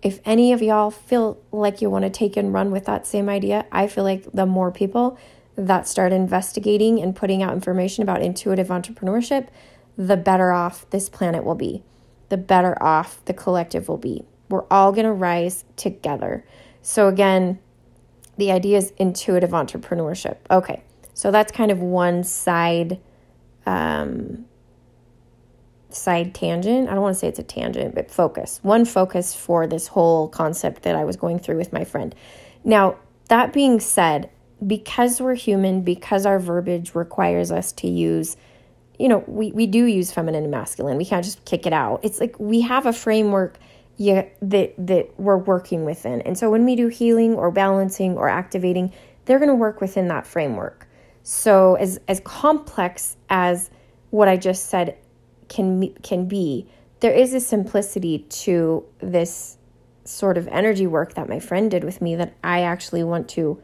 if 0.02 0.20
any 0.24 0.52
of 0.52 0.62
y'all 0.62 0.90
feel 0.90 1.38
like 1.52 1.82
you 1.82 1.90
want 1.90 2.04
to 2.04 2.10
take 2.10 2.36
and 2.36 2.52
run 2.52 2.70
with 2.70 2.86
that 2.86 3.06
same 3.06 3.28
idea, 3.28 3.66
I 3.70 3.86
feel 3.86 4.04
like 4.04 4.30
the 4.32 4.46
more 4.46 4.70
people 4.70 5.18
that 5.56 5.86
start 5.86 6.12
investigating 6.12 7.00
and 7.02 7.14
putting 7.14 7.42
out 7.42 7.52
information 7.52 8.02
about 8.02 8.22
intuitive 8.22 8.68
entrepreneurship, 8.68 9.48
the 9.98 10.16
better 10.16 10.52
off 10.52 10.88
this 10.90 11.08
planet 11.08 11.44
will 11.44 11.54
be, 11.54 11.82
the 12.30 12.38
better 12.38 12.80
off 12.82 13.22
the 13.26 13.34
collective 13.34 13.88
will 13.88 13.98
be. 13.98 14.24
We're 14.48 14.64
all 14.70 14.92
going 14.92 15.04
to 15.04 15.12
rise 15.12 15.64
together. 15.76 16.44
So, 16.82 17.08
again, 17.08 17.58
the 18.38 18.50
idea 18.50 18.78
is 18.78 18.92
intuitive 18.96 19.50
entrepreneurship. 19.50 20.38
Okay, 20.50 20.82
so 21.12 21.30
that's 21.30 21.52
kind 21.52 21.70
of 21.70 21.80
one 21.80 22.24
side 22.24 22.98
um, 23.66 24.46
side 25.94 26.34
tangent. 26.34 26.88
I 26.88 26.94
don't 26.94 27.02
want 27.02 27.14
to 27.14 27.18
say 27.18 27.28
it's 27.28 27.38
a 27.38 27.44
tangent, 27.44 27.94
but 27.94 28.10
focus. 28.10 28.60
One 28.62 28.84
focus 28.84 29.34
for 29.34 29.66
this 29.66 29.86
whole 29.86 30.28
concept 30.28 30.82
that 30.82 30.96
I 30.96 31.04
was 31.04 31.16
going 31.16 31.38
through 31.38 31.56
with 31.56 31.72
my 31.72 31.84
friend. 31.84 32.14
Now, 32.64 32.96
that 33.28 33.52
being 33.52 33.80
said, 33.80 34.30
because 34.66 35.20
we're 35.20 35.34
human, 35.34 35.82
because 35.82 36.26
our 36.26 36.38
verbiage 36.38 36.94
requires 36.94 37.50
us 37.50 37.72
to 37.72 37.88
use, 37.88 38.36
you 38.98 39.08
know, 39.08 39.24
we, 39.26 39.52
we 39.52 39.66
do 39.66 39.84
use 39.84 40.12
feminine 40.12 40.42
and 40.42 40.50
masculine. 40.50 40.98
We 40.98 41.04
can't 41.04 41.24
just 41.24 41.44
kick 41.44 41.66
it 41.66 41.72
out. 41.72 42.00
It's 42.02 42.20
like 42.20 42.38
we 42.38 42.60
have 42.62 42.86
a 42.86 42.92
framework 42.92 43.58
yeah, 44.00 44.24
that 44.40 44.72
that 44.78 45.10
we're 45.20 45.36
working 45.36 45.84
within. 45.84 46.22
And 46.22 46.38
so 46.38 46.50
when 46.50 46.64
we 46.64 46.74
do 46.74 46.88
healing 46.88 47.34
or 47.34 47.50
balancing 47.50 48.16
or 48.16 48.30
activating, 48.30 48.94
they're 49.26 49.38
going 49.38 49.50
to 49.50 49.54
work 49.54 49.82
within 49.82 50.08
that 50.08 50.26
framework. 50.26 50.88
So 51.22 51.74
as 51.74 52.00
as 52.08 52.20
complex 52.20 53.18
as 53.28 53.70
what 54.08 54.26
I 54.26 54.38
just 54.38 54.70
said 54.70 54.96
can 55.50 55.92
can 56.02 56.26
be, 56.26 56.66
there 57.00 57.12
is 57.12 57.34
a 57.34 57.40
simplicity 57.40 58.20
to 58.30 58.86
this 59.00 59.58
sort 60.04 60.38
of 60.38 60.48
energy 60.48 60.86
work 60.86 61.14
that 61.14 61.28
my 61.28 61.38
friend 61.38 61.70
did 61.70 61.84
with 61.84 62.00
me 62.00 62.16
that 62.16 62.32
I 62.42 62.62
actually 62.62 63.04
want 63.04 63.28
to 63.30 63.62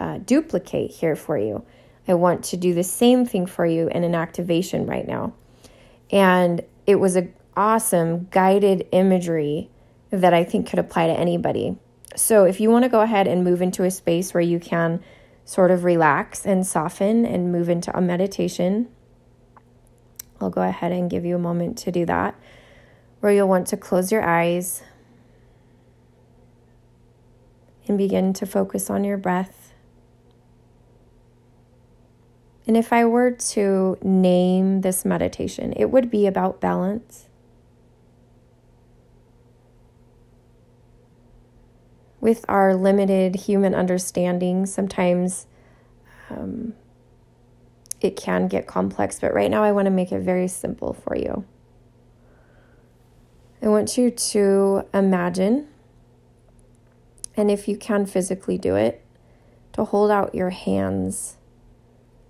uh, 0.00 0.18
duplicate 0.18 0.90
here 0.90 1.14
for 1.14 1.38
you. 1.38 1.64
I 2.08 2.14
want 2.14 2.42
to 2.46 2.56
do 2.56 2.74
the 2.74 2.82
same 2.82 3.24
thing 3.24 3.46
for 3.46 3.64
you 3.64 3.88
in 3.88 4.02
an 4.02 4.16
activation 4.16 4.86
right 4.86 5.06
now. 5.06 5.34
And 6.10 6.62
it 6.86 6.96
was 6.96 7.16
a 7.16 7.28
awesome 7.56 8.26
guided 8.30 8.88
imagery 8.90 9.70
that 10.10 10.34
I 10.34 10.42
think 10.42 10.68
could 10.68 10.78
apply 10.78 11.06
to 11.06 11.12
anybody. 11.12 11.78
So 12.16 12.44
if 12.44 12.60
you 12.60 12.70
want 12.70 12.84
to 12.84 12.88
go 12.88 13.00
ahead 13.00 13.28
and 13.28 13.44
move 13.44 13.62
into 13.62 13.84
a 13.84 13.90
space 13.90 14.34
where 14.34 14.42
you 14.42 14.58
can 14.58 15.02
sort 15.44 15.70
of 15.70 15.84
relax 15.84 16.44
and 16.44 16.66
soften 16.66 17.24
and 17.24 17.52
move 17.52 17.68
into 17.68 17.96
a 17.96 18.00
meditation 18.00 18.88
I'll 20.42 20.50
go 20.50 20.62
ahead 20.62 20.92
and 20.92 21.10
give 21.10 21.24
you 21.24 21.36
a 21.36 21.38
moment 21.38 21.78
to 21.78 21.92
do 21.92 22.04
that, 22.06 22.34
where 23.20 23.32
you'll 23.32 23.48
want 23.48 23.66
to 23.68 23.76
close 23.76 24.10
your 24.10 24.22
eyes 24.22 24.82
and 27.86 27.96
begin 27.96 28.32
to 28.34 28.46
focus 28.46 28.90
on 28.90 29.04
your 29.04 29.16
breath. 29.16 29.74
And 32.66 32.76
if 32.76 32.92
I 32.92 33.04
were 33.04 33.30
to 33.32 33.98
name 34.02 34.82
this 34.82 35.04
meditation, 35.04 35.72
it 35.76 35.86
would 35.86 36.10
be 36.10 36.26
about 36.26 36.60
balance. 36.60 37.28
With 42.20 42.44
our 42.48 42.76
limited 42.76 43.34
human 43.34 43.74
understanding, 43.74 44.64
sometimes 44.66 45.46
um, 46.30 46.74
it 48.04 48.16
can 48.16 48.48
get 48.48 48.66
complex, 48.66 49.18
but 49.20 49.34
right 49.34 49.50
now 49.50 49.62
I 49.62 49.72
want 49.72 49.86
to 49.86 49.90
make 49.90 50.12
it 50.12 50.20
very 50.20 50.48
simple 50.48 50.92
for 50.92 51.16
you. 51.16 51.44
I 53.62 53.68
want 53.68 53.96
you 53.96 54.10
to 54.10 54.86
imagine, 54.92 55.68
and 57.36 57.50
if 57.50 57.68
you 57.68 57.76
can 57.76 58.06
physically 58.06 58.58
do 58.58 58.74
it, 58.74 59.04
to 59.72 59.84
hold 59.84 60.10
out 60.10 60.34
your 60.34 60.50
hands 60.50 61.36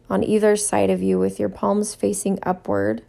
on 0.09 0.23
either 0.23 0.57
side 0.57 0.91
of 0.91 1.03
you 1.03 1.19
with 1.19 1.41
your 1.41 1.49
palms 1.49 1.95
facing 1.95 2.39
upward, 2.43 3.03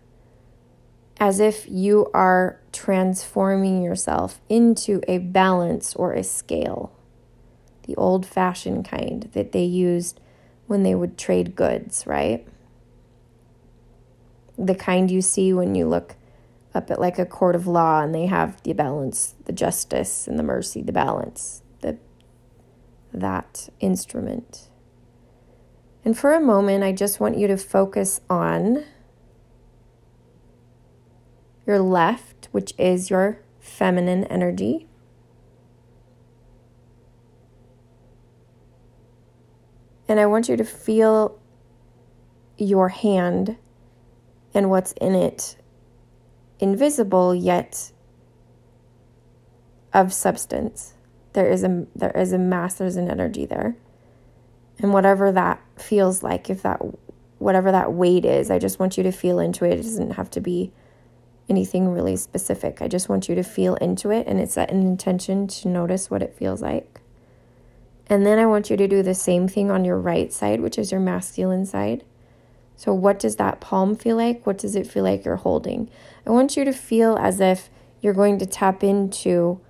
as 1.19 1.39
if 1.39 1.67
you 1.69 2.09
are 2.13 2.59
transforming 2.71 3.83
yourself 3.83 4.41
into 4.49 5.01
a 5.07 5.17
balance 5.17 5.95
or 5.95 6.13
a 6.13 6.23
scale, 6.23 6.91
the 7.87 7.95
old 7.95 8.25
fashioned 8.25 8.85
kind 8.85 9.29
that 9.33 9.51
they 9.51 9.63
used 9.63 10.19
when 10.67 10.83
they 10.83 10.95
would 10.95 11.17
trade 11.17 11.55
goods, 11.55 12.05
right? 12.05 12.47
The 14.57 14.75
kind 14.75 15.09
you 15.09 15.21
see 15.21 15.53
when 15.53 15.75
you 15.75 15.87
look 15.87 16.15
up 16.73 16.89
at 16.89 16.99
like 16.99 17.19
a 17.19 17.25
court 17.25 17.55
of 17.55 17.67
law 17.67 18.01
and 18.01 18.13
they 18.13 18.25
have 18.25 18.61
the 18.63 18.73
balance, 18.73 19.35
the 19.45 19.53
justice 19.53 20.27
and 20.27 20.39
the 20.39 20.43
mercy, 20.43 20.81
the 20.81 20.91
balance, 20.91 21.61
the 21.81 21.97
that 23.13 23.69
instrument. 23.79 24.69
And 26.05 26.17
for 26.17 26.33
a 26.33 26.41
moment, 26.41 26.83
I 26.83 26.91
just 26.91 27.19
want 27.19 27.37
you 27.37 27.47
to 27.47 27.57
focus 27.57 28.19
on 28.29 28.83
your 31.65 31.79
left, 31.79 32.49
which 32.51 32.73
is 32.77 33.09
your 33.09 33.39
feminine 33.59 34.25
energy. 34.25 34.87
And 40.07 40.19
I 40.19 40.25
want 40.25 40.49
you 40.49 40.57
to 40.57 40.65
feel 40.65 41.39
your 42.57 42.89
hand 42.89 43.57
and 44.53 44.69
what's 44.69 44.91
in 44.93 45.15
it 45.15 45.57
invisible 46.59 47.35
yet 47.35 47.91
of 49.93 50.13
substance. 50.13 50.93
There 51.33 51.49
is 51.49 51.63
a 51.63 51.85
there 51.95 52.11
is 52.11 52.31
a 52.31 52.37
mass, 52.37 52.75
there's 52.75 52.95
an 52.95 53.09
energy 53.09 53.45
there. 53.45 53.75
And 54.79 54.93
whatever 54.93 55.31
that 55.31 55.61
feels 55.77 56.23
like, 56.23 56.49
if 56.49 56.61
that 56.63 56.79
whatever 57.37 57.71
that 57.71 57.93
weight 57.93 58.25
is, 58.25 58.49
I 58.49 58.59
just 58.59 58.79
want 58.79 58.97
you 58.97 59.03
to 59.03 59.11
feel 59.11 59.39
into 59.39 59.65
it. 59.65 59.73
It 59.73 59.83
doesn't 59.83 60.11
have 60.11 60.29
to 60.31 60.41
be 60.41 60.71
anything 61.49 61.89
really 61.89 62.15
specific. 62.15 62.81
I 62.81 62.87
just 62.87 63.09
want 63.09 63.27
you 63.27 63.35
to 63.35 63.43
feel 63.43 63.75
into 63.75 64.11
it 64.11 64.27
and 64.27 64.39
it's 64.39 64.57
an 64.57 64.69
intention 64.69 65.47
to 65.47 65.67
notice 65.67 66.09
what 66.09 66.21
it 66.21 66.35
feels 66.35 66.61
like. 66.61 67.01
And 68.07 68.25
then 68.25 68.37
I 68.37 68.45
want 68.45 68.69
you 68.69 68.77
to 68.77 68.87
do 68.87 69.01
the 69.01 69.15
same 69.15 69.47
thing 69.47 69.71
on 69.71 69.85
your 69.85 69.97
right 69.97 70.31
side, 70.31 70.61
which 70.61 70.77
is 70.77 70.91
your 70.91 70.99
masculine 70.99 71.65
side. 71.65 72.03
So, 72.75 72.93
what 72.93 73.19
does 73.19 73.37
that 73.37 73.61
palm 73.61 73.95
feel 73.95 74.17
like? 74.17 74.45
What 74.45 74.57
does 74.57 74.75
it 74.75 74.87
feel 74.87 75.03
like 75.03 75.23
you're 75.23 75.37
holding? 75.37 75.89
I 76.25 76.31
want 76.31 76.57
you 76.57 76.65
to 76.65 76.73
feel 76.73 77.17
as 77.17 77.39
if 77.39 77.69
you're 78.01 78.13
going 78.13 78.39
to 78.39 78.45
tap 78.45 78.83
into 78.83 79.61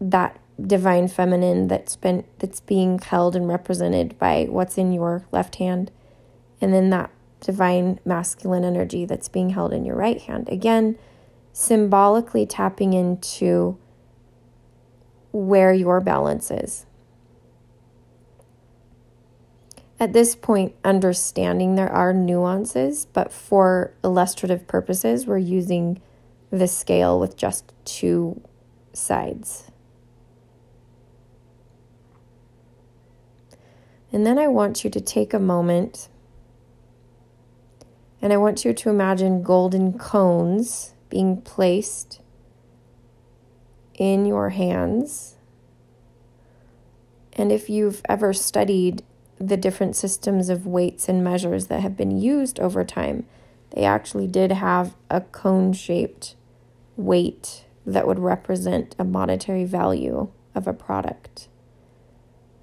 that 0.00 0.38
divine 0.60 1.08
feminine 1.08 1.66
that's 1.66 1.96
been 1.96 2.24
that's 2.38 2.60
being 2.60 2.98
held 2.98 3.34
and 3.34 3.48
represented 3.48 4.16
by 4.18 4.46
what's 4.48 4.78
in 4.78 4.92
your 4.92 5.26
left 5.32 5.56
hand 5.56 5.90
and 6.60 6.72
then 6.72 6.90
that 6.90 7.10
divine 7.40 7.98
masculine 8.04 8.64
energy 8.64 9.04
that's 9.04 9.28
being 9.28 9.50
held 9.50 9.72
in 9.72 9.84
your 9.84 9.96
right 9.96 10.22
hand 10.22 10.48
again 10.48 10.96
symbolically 11.52 12.46
tapping 12.46 12.92
into 12.92 13.76
where 15.32 15.72
your 15.72 16.00
balance 16.00 16.52
is 16.52 16.86
at 20.04 20.12
this 20.12 20.36
point, 20.36 20.74
understanding 20.84 21.76
there 21.76 21.90
are 21.90 22.12
nuances, 22.12 23.06
but 23.06 23.32
for 23.32 23.94
illustrative 24.04 24.66
purposes, 24.66 25.26
we're 25.26 25.38
using 25.38 25.98
the 26.50 26.68
scale 26.68 27.18
with 27.18 27.38
just 27.38 27.72
two 27.86 28.38
sides. 28.92 29.70
And 34.12 34.26
then 34.26 34.38
I 34.38 34.46
want 34.46 34.84
you 34.84 34.90
to 34.90 35.00
take 35.00 35.32
a 35.32 35.38
moment 35.38 36.10
and 38.20 38.30
I 38.30 38.36
want 38.36 38.62
you 38.62 38.74
to 38.74 38.90
imagine 38.90 39.42
golden 39.42 39.98
cones 39.98 40.92
being 41.08 41.40
placed 41.40 42.20
in 43.94 44.26
your 44.26 44.50
hands. 44.50 45.36
And 47.32 47.50
if 47.50 47.70
you've 47.70 48.02
ever 48.06 48.34
studied 48.34 49.02
the 49.38 49.56
different 49.56 49.96
systems 49.96 50.48
of 50.48 50.66
weights 50.66 51.08
and 51.08 51.24
measures 51.24 51.66
that 51.66 51.80
have 51.80 51.96
been 51.96 52.18
used 52.18 52.60
over 52.60 52.84
time, 52.84 53.26
they 53.70 53.84
actually 53.84 54.26
did 54.26 54.52
have 54.52 54.94
a 55.10 55.20
cone 55.20 55.72
shaped 55.72 56.36
weight 56.96 57.64
that 57.84 58.06
would 58.06 58.18
represent 58.18 58.94
a 58.98 59.04
monetary 59.04 59.64
value 59.64 60.30
of 60.54 60.66
a 60.66 60.72
product. 60.72 61.48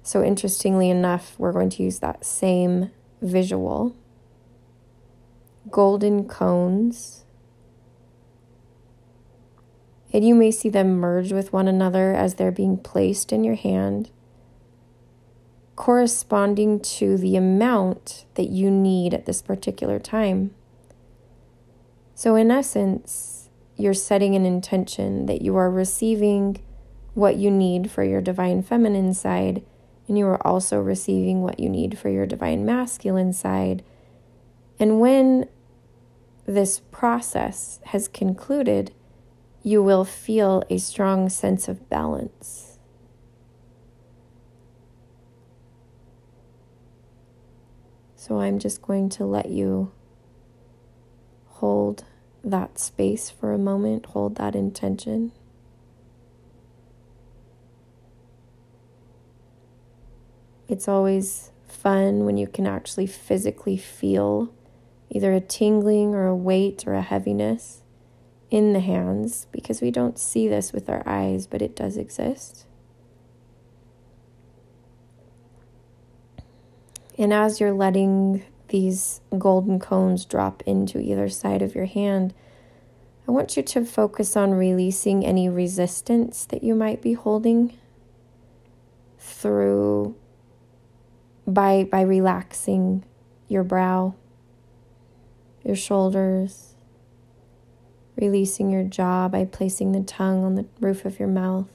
So, 0.02 0.24
interestingly 0.24 0.90
enough, 0.90 1.38
we're 1.38 1.52
going 1.52 1.70
to 1.70 1.82
use 1.82 2.00
that 2.00 2.24
same 2.24 2.90
visual. 3.20 3.94
Golden 5.70 6.26
cones. 6.26 7.24
And 10.12 10.26
you 10.26 10.34
may 10.34 10.50
see 10.50 10.68
them 10.68 10.98
merge 10.98 11.32
with 11.32 11.52
one 11.52 11.68
another 11.68 12.12
as 12.14 12.34
they're 12.34 12.50
being 12.50 12.76
placed 12.76 13.32
in 13.32 13.44
your 13.44 13.54
hand 13.54 14.10
corresponding 15.82 16.78
to 16.78 17.16
the 17.16 17.34
amount 17.34 18.24
that 18.34 18.48
you 18.48 18.70
need 18.70 19.12
at 19.12 19.26
this 19.26 19.42
particular 19.42 19.98
time. 19.98 20.54
So, 22.14 22.36
in 22.36 22.52
essence, 22.52 23.48
you're 23.76 23.92
setting 23.92 24.36
an 24.36 24.46
intention 24.46 25.26
that 25.26 25.42
you 25.42 25.56
are 25.56 25.68
receiving 25.68 26.62
what 27.14 27.34
you 27.34 27.50
need 27.50 27.90
for 27.90 28.04
your 28.04 28.20
divine 28.20 28.62
feminine 28.62 29.12
side, 29.12 29.64
and 30.06 30.16
you 30.16 30.24
are 30.26 30.46
also 30.46 30.78
receiving 30.78 31.42
what 31.42 31.58
you 31.58 31.68
need 31.68 31.98
for 31.98 32.08
your 32.08 32.26
divine 32.26 32.64
masculine 32.64 33.32
side. 33.32 33.82
And 34.78 35.00
when 35.00 35.48
this 36.46 36.78
process 36.92 37.80
has 37.86 38.06
concluded, 38.06 38.92
you 39.64 39.82
will 39.82 40.04
feel 40.04 40.62
a 40.70 40.78
strong 40.78 41.28
sense 41.28 41.66
of 41.66 41.90
balance. 41.90 42.71
So 48.22 48.38
I'm 48.38 48.60
just 48.60 48.82
going 48.82 49.08
to 49.08 49.24
let 49.24 49.50
you 49.50 49.90
hold 51.46 52.04
that 52.44 52.78
space 52.78 53.30
for 53.30 53.52
a 53.52 53.58
moment, 53.58 54.06
hold 54.06 54.36
that 54.36 54.54
intention. 54.54 55.32
It's 60.68 60.86
always 60.86 61.50
fun 61.66 62.24
when 62.24 62.36
you 62.36 62.46
can 62.46 62.64
actually 62.64 63.08
physically 63.08 63.76
feel 63.76 64.54
either 65.10 65.32
a 65.32 65.40
tingling 65.40 66.14
or 66.14 66.28
a 66.28 66.36
weight 66.36 66.84
or 66.86 66.94
a 66.94 67.02
heaviness 67.02 67.82
in 68.52 68.72
the 68.72 68.78
hands 68.78 69.48
because 69.50 69.80
we 69.80 69.90
don't 69.90 70.16
see 70.16 70.46
this 70.46 70.72
with 70.72 70.88
our 70.88 71.02
eyes, 71.04 71.48
but 71.48 71.60
it 71.60 71.74
does 71.74 71.96
exist. 71.96 72.66
And 77.18 77.32
as 77.32 77.60
you're 77.60 77.72
letting 77.72 78.44
these 78.68 79.20
golden 79.38 79.78
cones 79.78 80.24
drop 80.24 80.62
into 80.66 80.98
either 80.98 81.28
side 81.28 81.62
of 81.62 81.74
your 81.74 81.84
hand, 81.84 82.32
I 83.28 83.30
want 83.30 83.56
you 83.56 83.62
to 83.62 83.84
focus 83.84 84.36
on 84.36 84.52
releasing 84.52 85.24
any 85.24 85.48
resistance 85.48 86.44
that 86.46 86.64
you 86.64 86.74
might 86.74 87.02
be 87.02 87.12
holding 87.12 87.78
through 89.18 90.16
by 91.46 91.84
by 91.84 92.00
relaxing 92.00 93.04
your 93.48 93.62
brow, 93.62 94.14
your 95.64 95.76
shoulders, 95.76 96.74
releasing 98.16 98.70
your 98.70 98.84
jaw 98.84 99.28
by 99.28 99.44
placing 99.44 99.92
the 99.92 100.02
tongue 100.02 100.44
on 100.44 100.54
the 100.54 100.66
roof 100.80 101.04
of 101.04 101.18
your 101.18 101.28
mouth. 101.28 101.68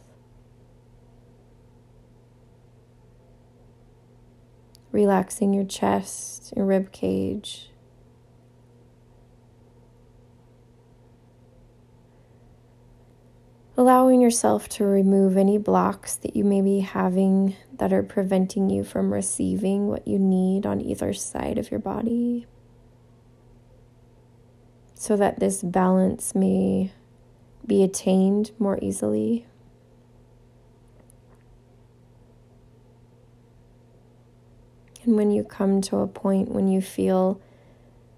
Relaxing 4.97 5.53
your 5.53 5.63
chest, 5.63 6.51
your 6.55 6.65
rib 6.65 6.91
cage. 6.91 7.69
Allowing 13.77 14.21
yourself 14.21 14.67
to 14.69 14.85
remove 14.85 15.37
any 15.37 15.59
blocks 15.59 16.15
that 16.15 16.35
you 16.35 16.43
may 16.43 16.61
be 16.61 16.79
having 16.79 17.55
that 17.77 17.93
are 17.93 18.01
preventing 18.01 18.71
you 18.71 18.83
from 18.83 19.13
receiving 19.13 19.87
what 19.87 20.07
you 20.07 20.17
need 20.17 20.65
on 20.65 20.81
either 20.81 21.13
side 21.13 21.59
of 21.59 21.69
your 21.69 21.79
body 21.79 22.47
so 24.95 25.15
that 25.15 25.39
this 25.39 25.61
balance 25.61 26.33
may 26.33 26.91
be 27.67 27.83
attained 27.83 28.49
more 28.57 28.79
easily. 28.81 29.45
And 35.07 35.15
when 35.15 35.31
you 35.31 35.45
come 35.45 35.79
to 35.83 35.99
a 35.99 36.07
point 36.07 36.49
when 36.49 36.67
you 36.67 36.81
feel 36.81 37.39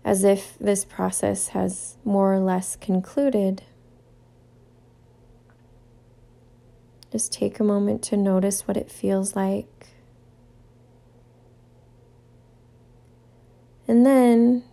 as 0.03 0.23
if 0.23 0.57
this 0.57 0.83
process 0.83 1.49
has 1.49 1.97
more 2.03 2.33
or 2.33 2.39
less 2.39 2.75
concluded, 2.75 3.61
just 7.11 7.31
take 7.31 7.59
a 7.59 7.63
moment 7.63 8.01
to 8.05 8.17
notice 8.17 8.67
what 8.67 8.75
it 8.75 8.91
feels 8.91 9.35
like. 9.35 9.89
And 13.87 14.03
then 14.03 14.63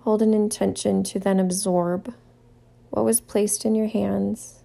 hold 0.00 0.22
an 0.22 0.32
intention 0.32 1.02
to 1.04 1.18
then 1.18 1.38
absorb 1.38 2.14
what 2.88 3.04
was 3.04 3.20
placed 3.20 3.66
in 3.66 3.74
your 3.74 3.88
hands 3.88 4.58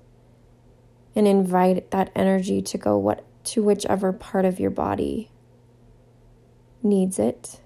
and 1.16 1.28
invite 1.28 1.92
that 1.92 2.12
energy 2.16 2.62
to 2.62 2.78
go 2.78 2.98
what 2.98 3.26
to 3.44 3.62
whichever 3.62 4.14
part 4.14 4.46
of 4.46 4.60
your 4.60 4.72
body 4.72 5.30
needs 6.82 7.20
it. 7.20 7.60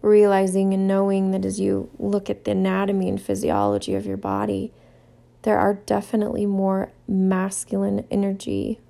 Realizing 0.00 0.74
and 0.74 0.86
knowing 0.86 1.30
that 1.30 1.44
as 1.44 1.58
you 1.60 1.90
look 1.98 2.28
at 2.28 2.44
the 2.44 2.50
anatomy 2.50 3.08
and 3.08 3.20
physiology 3.20 3.94
of 3.94 4.06
your 4.06 4.16
body, 4.16 4.72
there 5.42 5.58
are 5.58 5.74
definitely 5.74 6.46
more 6.46 6.92
masculine 7.06 8.06
energy 8.10 8.80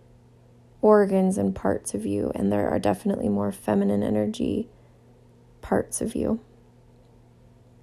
organs 0.81 1.39
and 1.39 1.55
parts 1.55 1.95
of 1.95 2.05
you, 2.05 2.31
and 2.35 2.53
there 2.53 2.69
are 2.69 2.79
definitely 2.79 3.29
more 3.29 3.51
feminine 3.51 4.03
energy 4.03 4.69
parts 5.63 6.01
of 6.01 6.15
you. 6.15 6.41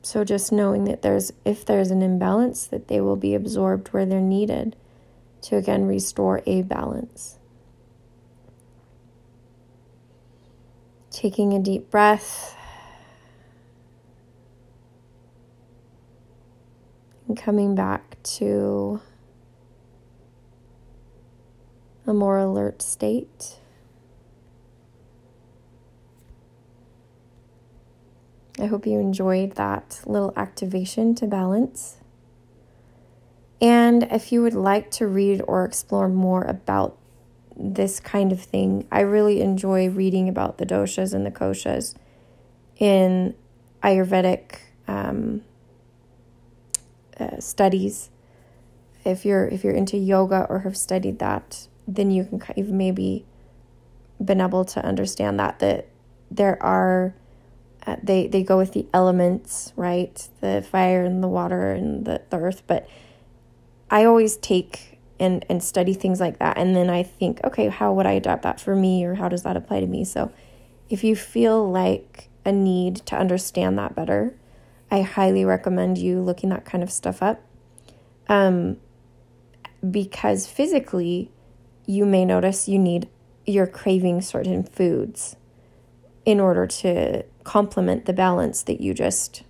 So 0.02 0.24
just 0.24 0.52
knowing 0.52 0.86
that 0.86 1.04
there's 1.04 1.32
if 1.46 1.64
there's 1.64 1.92
an 1.92 2.02
imbalance 2.02 2.66
that 2.66 2.88
they 2.88 3.00
will 3.00 3.16
be 3.16 3.36
absorbed 3.36 3.90
where 3.90 4.06
they're 4.06 4.20
needed 4.20 4.76
to 5.44 5.58
again 5.58 5.86
restore 5.86 6.42
a 6.46 6.64
balance. 6.64 7.38
Taking 11.12 11.54
a 11.54 11.60
deep 11.60 11.92
breath 11.92 12.56
and 17.28 17.38
coming 17.38 17.76
back 17.76 18.18
to 18.24 19.02
a 22.08 22.14
more 22.14 22.40
alert 22.40 22.82
state. 22.82 23.61
I 28.62 28.68
hope 28.68 28.86
you 28.86 29.00
enjoyed 29.00 29.54
that 29.56 30.02
little 30.06 30.34
activation 30.38 31.16
to 31.16 31.26
balance. 31.26 31.98
And 33.60 34.04
if 34.04 34.32
you 34.32 34.44
would 34.44 34.54
like 34.54 34.92
to 34.92 35.08
read 35.08 35.42
or 35.48 35.66
explore 35.66 36.08
more 36.08 36.44
about 36.44 36.98
this 37.56 38.00
kind 38.00 38.32
of 38.32 38.40
thing, 38.40 38.88
I 38.92 39.00
really 39.02 39.42
enjoy 39.42 39.90
reading 39.90 40.30
about 40.30 40.60
the 40.60 40.66
doshas 40.66 41.14
and 41.14 41.26
the 41.26 41.32
koshas 41.32 41.96
in 42.78 43.36
Ayurvedic 43.82 44.58
um, 44.88 45.42
uh, 47.20 47.40
studies. 47.40 48.12
If 49.04 49.26
you're 49.26 49.48
if 49.48 49.64
you're 49.64 49.74
into 49.74 49.98
yoga 49.98 50.46
or 50.50 50.60
have 50.60 50.78
studied 50.78 51.18
that, 51.18 51.68
then 51.88 52.12
you 52.12 52.26
can 52.26 52.38
kind 52.38 52.60
of 52.60 52.70
maybe 52.70 53.26
been 54.24 54.40
able 54.40 54.66
to 54.66 54.86
understand 54.86 55.40
that 55.40 55.58
that 55.60 55.88
there 56.30 56.62
are 56.62 57.16
uh, 57.86 57.96
they 58.02 58.28
they 58.28 58.44
go 58.44 58.58
with 58.58 58.74
the 58.74 58.86
elements, 58.94 59.74
right? 59.76 60.28
The 60.40 60.66
fire 60.70 61.04
and 61.04 61.24
the 61.24 61.28
water 61.28 61.72
and 61.72 62.06
the, 62.06 62.22
the 62.30 62.38
earth. 62.38 62.64
But 62.68 62.88
I 63.90 64.06
always 64.06 64.38
take 64.38 65.00
and 65.20 65.46
and 65.50 65.64
study 65.64 65.94
things 65.94 66.20
like 66.20 66.40
that, 66.40 66.58
and 66.58 66.76
then 66.76 66.90
I 66.90 67.04
think, 67.04 67.40
okay, 67.44 67.70
how 67.70 67.94
would 67.94 68.06
I 68.06 68.14
adapt 68.14 68.44
that 68.44 68.60
for 68.60 68.76
me, 68.76 69.04
or 69.06 69.16
how 69.16 69.30
does 69.30 69.44
that 69.44 69.58
apply 69.58 69.80
to 69.80 69.88
me? 69.88 70.04
So, 70.04 70.32
if 70.90 71.04
you 71.04 71.16
feel 71.16 71.70
like 71.70 72.30
a 72.46 72.52
need 72.52 72.98
to 72.98 73.16
understand 73.16 73.78
that 73.78 73.96
better, 73.96 74.36
I 74.90 75.02
highly 75.02 75.46
recommend 75.46 75.98
you 75.98 76.22
looking 76.22 76.50
that 76.50 76.66
kind 76.66 76.84
of 76.84 76.92
stuff 76.92 77.22
up. 77.24 77.42
Um, 78.28 78.78
because 79.90 80.48
physically, 80.48 81.32
you 81.86 82.06
may 82.06 82.26
notice 82.26 82.68
you 82.68 82.78
need 82.78 83.10
you're 83.46 83.68
craving 83.68 84.22
certain 84.22 84.64
foods 84.64 85.36
in 86.26 86.40
order 86.40 86.68
to 86.68 87.24
complement 87.44 88.06
the 88.06 88.14
balance 88.14 88.64
that 88.64 88.82
you 88.82 88.94
just 88.94 89.44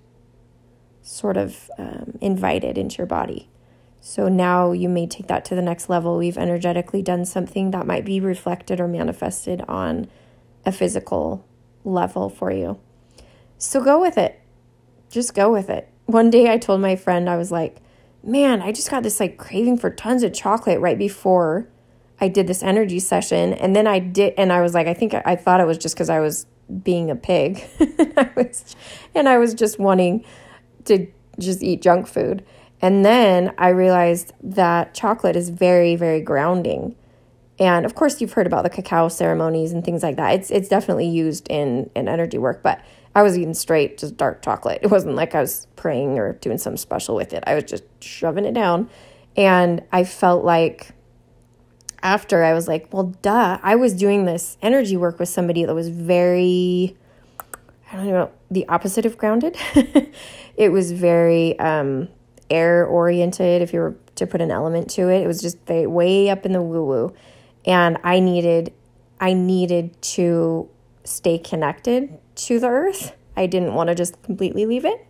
sort 1.01 1.38
of 1.38 1.69
um, 1.77 2.17
invited 2.21 2.77
into 2.77 2.97
your 2.97 3.08
body. 3.08 3.49
So 3.99 4.27
now 4.27 4.71
you 4.71 4.89
may 4.89 5.06
take 5.06 5.27
that 5.27 5.45
to 5.45 5.56
the 5.56 5.62
next 5.62 5.89
level. 5.89 6.17
We've 6.17 6.38
energetically 6.38 7.01
done 7.04 7.25
something 7.25 7.71
that 7.71 7.86
might 7.86 8.06
be 8.06 8.19
reflected 8.19 8.80
or 8.80 8.88
manifested 8.88 9.62
on 9.67 10.10
a 10.65 10.71
physical 10.71 11.45
level 11.84 12.30
for 12.30 12.51
you. 12.51 12.80
So 13.58 13.84
go 13.84 14.01
with 14.01 14.17
it. 14.17 14.39
Just 15.12 15.36
go 15.36 15.51
with 15.51 15.69
it. 15.69 15.88
One 16.06 16.30
day 16.30 16.51
I 16.51 16.58
told 16.58 16.82
my 16.82 16.95
friend, 16.95 17.30
I 17.30 17.38
was 17.38 17.51
like, 17.51 17.77
man, 18.23 18.62
I 18.62 18.71
just 18.71 18.89
got 18.89 19.04
this 19.04 19.19
like 19.19 19.38
craving 19.38 19.77
for 19.77 19.89
tons 19.89 20.23
of 20.23 20.34
chocolate 20.34 20.80
right 20.80 20.97
before 20.97 21.67
I 22.19 22.27
did 22.27 22.47
this 22.47 22.63
energy 22.63 22.99
session. 22.99 23.54
And 23.54 23.75
then 23.75 23.88
I 23.88 23.99
did, 23.99 24.34
and 24.38 24.51
I 24.51 24.62
was 24.62 24.73
like, 24.73 24.88
I 24.88 24.93
think 24.93 25.13
I, 25.13 25.21
I 25.25 25.36
thought 25.36 25.60
it 25.60 25.67
was 25.67 25.77
just 25.77 25.95
because 25.95 26.10
I 26.10 26.19
was 26.19 26.45
being 26.84 27.10
a 27.12 27.15
pig. 27.15 27.63
I 28.17 28.29
was, 28.36 28.75
and 29.15 29.27
I 29.27 29.38
was 29.38 29.53
just 29.53 29.79
wanting 29.79 30.25
to 30.86 31.07
just 31.39 31.62
eat 31.63 31.81
junk 31.81 32.07
food. 32.07 32.45
And 32.81 33.05
then 33.05 33.53
I 33.57 33.69
realized 33.69 34.34
that 34.41 34.93
chocolate 34.93 35.36
is 35.36 35.49
very, 35.49 35.95
very 35.95 36.21
grounding. 36.21 36.95
And 37.60 37.86
of 37.86 37.93
course, 37.93 38.19
you've 38.19 38.34
heard 38.34 38.47
about 38.47 38.63
the 38.63 38.69
cacao 38.69 39.07
ceremonies 39.07 39.71
and 39.71 39.84
things 39.86 40.01
like 40.01 40.15
that. 40.15 40.34
It's 40.34 40.49
it's 40.49 40.67
definitely 40.67 41.07
used 41.07 41.47
in 41.47 41.91
in 41.95 42.07
energy 42.07 42.39
work, 42.39 42.63
but 42.63 42.81
I 43.13 43.21
was 43.21 43.38
eating 43.38 43.53
straight 43.53 43.99
just 43.99 44.17
dark 44.17 44.41
chocolate. 44.41 44.79
It 44.81 44.88
wasn't 44.88 45.15
like 45.15 45.36
I 45.36 45.41
was 45.41 45.67
praying 45.75 46.17
or 46.17 46.34
doing 46.34 46.57
something 46.57 46.77
special 46.77 47.15
with 47.15 47.34
it. 47.34 47.43
I 47.45 47.53
was 47.53 47.65
just 47.65 47.84
shoving 47.99 48.45
it 48.45 48.53
down, 48.53 48.89
and 49.38 49.84
I 49.91 50.05
felt 50.05 50.43
like 50.43 50.91
after 52.03 52.43
I 52.43 52.53
was 52.53 52.67
like, 52.67 52.91
well, 52.91 53.15
duh, 53.21 53.59
I 53.61 53.75
was 53.75 53.93
doing 53.93 54.25
this 54.25 54.57
energy 54.61 54.97
work 54.97 55.19
with 55.19 55.29
somebody 55.29 55.65
that 55.65 55.73
was 55.73 55.89
very, 55.89 56.97
I 57.91 57.95
don't 57.95 58.07
know, 58.07 58.31
the 58.49 58.67
opposite 58.67 59.05
of 59.05 59.17
grounded. 59.17 59.57
it 60.57 60.71
was 60.71 60.91
very 60.91 61.57
um, 61.59 62.09
air 62.49 62.85
oriented, 62.85 63.61
if 63.61 63.73
you 63.73 63.79
were 63.79 63.95
to 64.15 64.25
put 64.25 64.41
an 64.41 64.51
element 64.51 64.89
to 64.91 65.09
it. 65.09 65.21
It 65.21 65.27
was 65.27 65.41
just 65.41 65.57
way 65.67 66.29
up 66.29 66.45
in 66.45 66.53
the 66.53 66.61
woo 66.61 66.85
woo. 66.85 67.13
And 67.65 67.97
I 68.03 68.19
needed, 68.19 68.73
I 69.19 69.33
needed 69.33 69.99
to 70.01 70.69
stay 71.03 71.37
connected 71.37 72.17
to 72.35 72.59
the 72.59 72.67
earth. 72.67 73.15
I 73.37 73.45
didn't 73.45 73.73
want 73.73 73.89
to 73.89 73.95
just 73.95 74.21
completely 74.23 74.65
leave 74.65 74.85
it. 74.85 75.05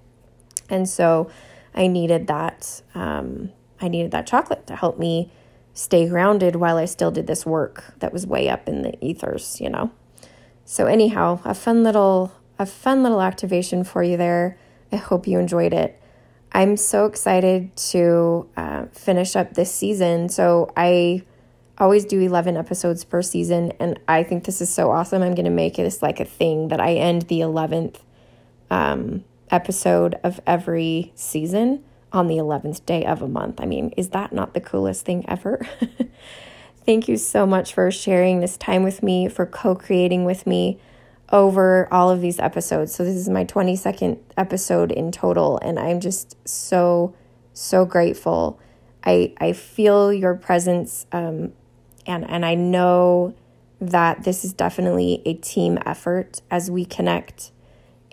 And 0.69 0.88
so 0.88 1.30
I 1.73 1.88
needed 1.88 2.27
that, 2.27 2.82
um, 2.95 3.51
I 3.80 3.88
needed 3.88 4.12
that 4.12 4.27
chocolate 4.27 4.67
to 4.67 4.75
help 4.75 4.99
me 4.99 5.32
stay 5.73 6.07
grounded 6.07 6.55
while 6.55 6.77
I 6.77 6.86
still 6.86 7.12
did 7.12 7.27
this 7.27 7.45
work 7.45 7.84
that 7.99 8.12
was 8.12 8.27
way 8.27 8.49
up 8.49 8.67
in 8.67 8.81
the 8.81 8.93
ethers, 9.03 9.60
you 9.62 9.69
know. 9.69 9.91
So 10.65 10.86
anyhow, 10.86 11.39
a 11.43 11.53
fun 11.53 11.84
little 11.84 12.34
a 12.60 12.65
fun 12.65 13.01
little 13.01 13.21
activation 13.21 13.84
for 13.84 14.03
you 14.03 14.17
there. 14.17 14.57
I 14.91 14.97
hope 14.97 15.27
you 15.27 15.39
enjoyed 15.39 15.73
it. 15.73 15.99
I'm 16.51 16.77
so 16.77 17.05
excited 17.05 17.75
to 17.77 18.47
uh, 18.55 18.86
finish 18.91 19.36
up 19.36 19.53
this 19.53 19.73
season. 19.73 20.29
So 20.29 20.71
I 20.77 21.23
always 21.79 22.05
do 22.05 22.19
11 22.19 22.57
episodes 22.57 23.03
per 23.03 23.23
season, 23.23 23.71
and 23.79 23.99
I 24.07 24.21
think 24.23 24.43
this 24.43 24.62
is 24.62 24.71
so 24.71 24.91
awesome. 24.91 25.23
I'm 25.23 25.34
going 25.34 25.45
to 25.45 25.49
make 25.49 25.77
this 25.77 26.03
like 26.03 26.19
a 26.19 26.25
thing 26.25 26.67
that 26.67 26.79
I 26.79 26.93
end 26.93 27.23
the 27.23 27.39
11th 27.39 27.97
um, 28.69 29.23
episode 29.49 30.19
of 30.23 30.39
every 30.45 31.13
season 31.15 31.84
on 32.13 32.28
the 32.28 32.38
11th 32.38 32.86
day 32.86 33.06
of 33.06 33.21
a 33.21 33.28
month. 33.28 33.62
I 33.62 33.65
mean, 33.65 33.93
is 33.97 34.10
that 34.10 34.34
not 34.34 34.54
the 34.54 34.62
coolest 34.62 35.06
thing 35.06 35.26
ever? 35.28 35.65
Thank 36.86 37.08
you 37.08 37.17
so 37.17 37.45
much 37.45 37.74
for 37.74 37.91
sharing 37.91 38.39
this 38.39 38.58
time 38.58 38.84
with 38.84 39.04
me, 39.04 39.30
for 39.30 39.45
co 39.45 39.76
creating 39.76 40.26
with 40.26 40.47
me 40.47 40.80
over 41.32 41.88
all 41.91 42.10
of 42.10 42.21
these 42.21 42.39
episodes. 42.39 42.93
So, 42.93 43.04
this 43.04 43.15
is 43.15 43.30
my 43.30 43.45
22nd 43.45 44.19
episode 44.36 44.91
in 44.91 45.12
total, 45.12 45.60
and 45.60 45.80
I'm 45.80 46.00
just 46.00 46.36
so, 46.47 47.13
so 47.54 47.86
grateful. 47.86 48.60
I, 49.04 49.34
I 49.38 49.54
feel 49.54 50.12
your 50.12 50.36
presence, 50.36 51.06
um, 51.12 51.54
and, 52.06 52.30
and 52.30 52.45
I 52.45 52.56
know 52.56 53.36
that 53.80 54.24
this 54.24 54.43
is 54.43 54.54
definitely 54.54 55.21
a 55.26 55.36
team 55.36 55.78
effort 55.86 56.41
as 56.52 56.69
we 56.69 56.86
connect 56.86 57.52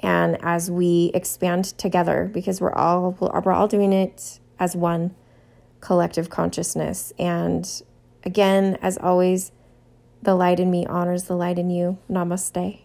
and 0.01 0.37
as 0.43 0.71
we 0.71 1.11
expand 1.15 1.65
together 1.79 2.31
because 2.33 2.61
we're 2.61 2.73
all 2.73 3.17
we're 3.21 3.53
all 3.53 3.69
doing 3.69 3.93
it 3.93 4.41
as 4.59 4.77
one 4.77 5.15
collective 5.81 6.31
consciousness. 6.31 7.13
And 7.19 7.83
again 8.25 8.79
as 8.83 8.99
always 8.99 9.53
the 10.23 10.35
light 10.35 10.61
in 10.61 10.71
me 10.71 10.87
honors 10.87 11.25
the 11.25 11.37
light 11.37 11.59
in 11.59 11.71
you. 11.71 11.99
Namaste 12.11 12.81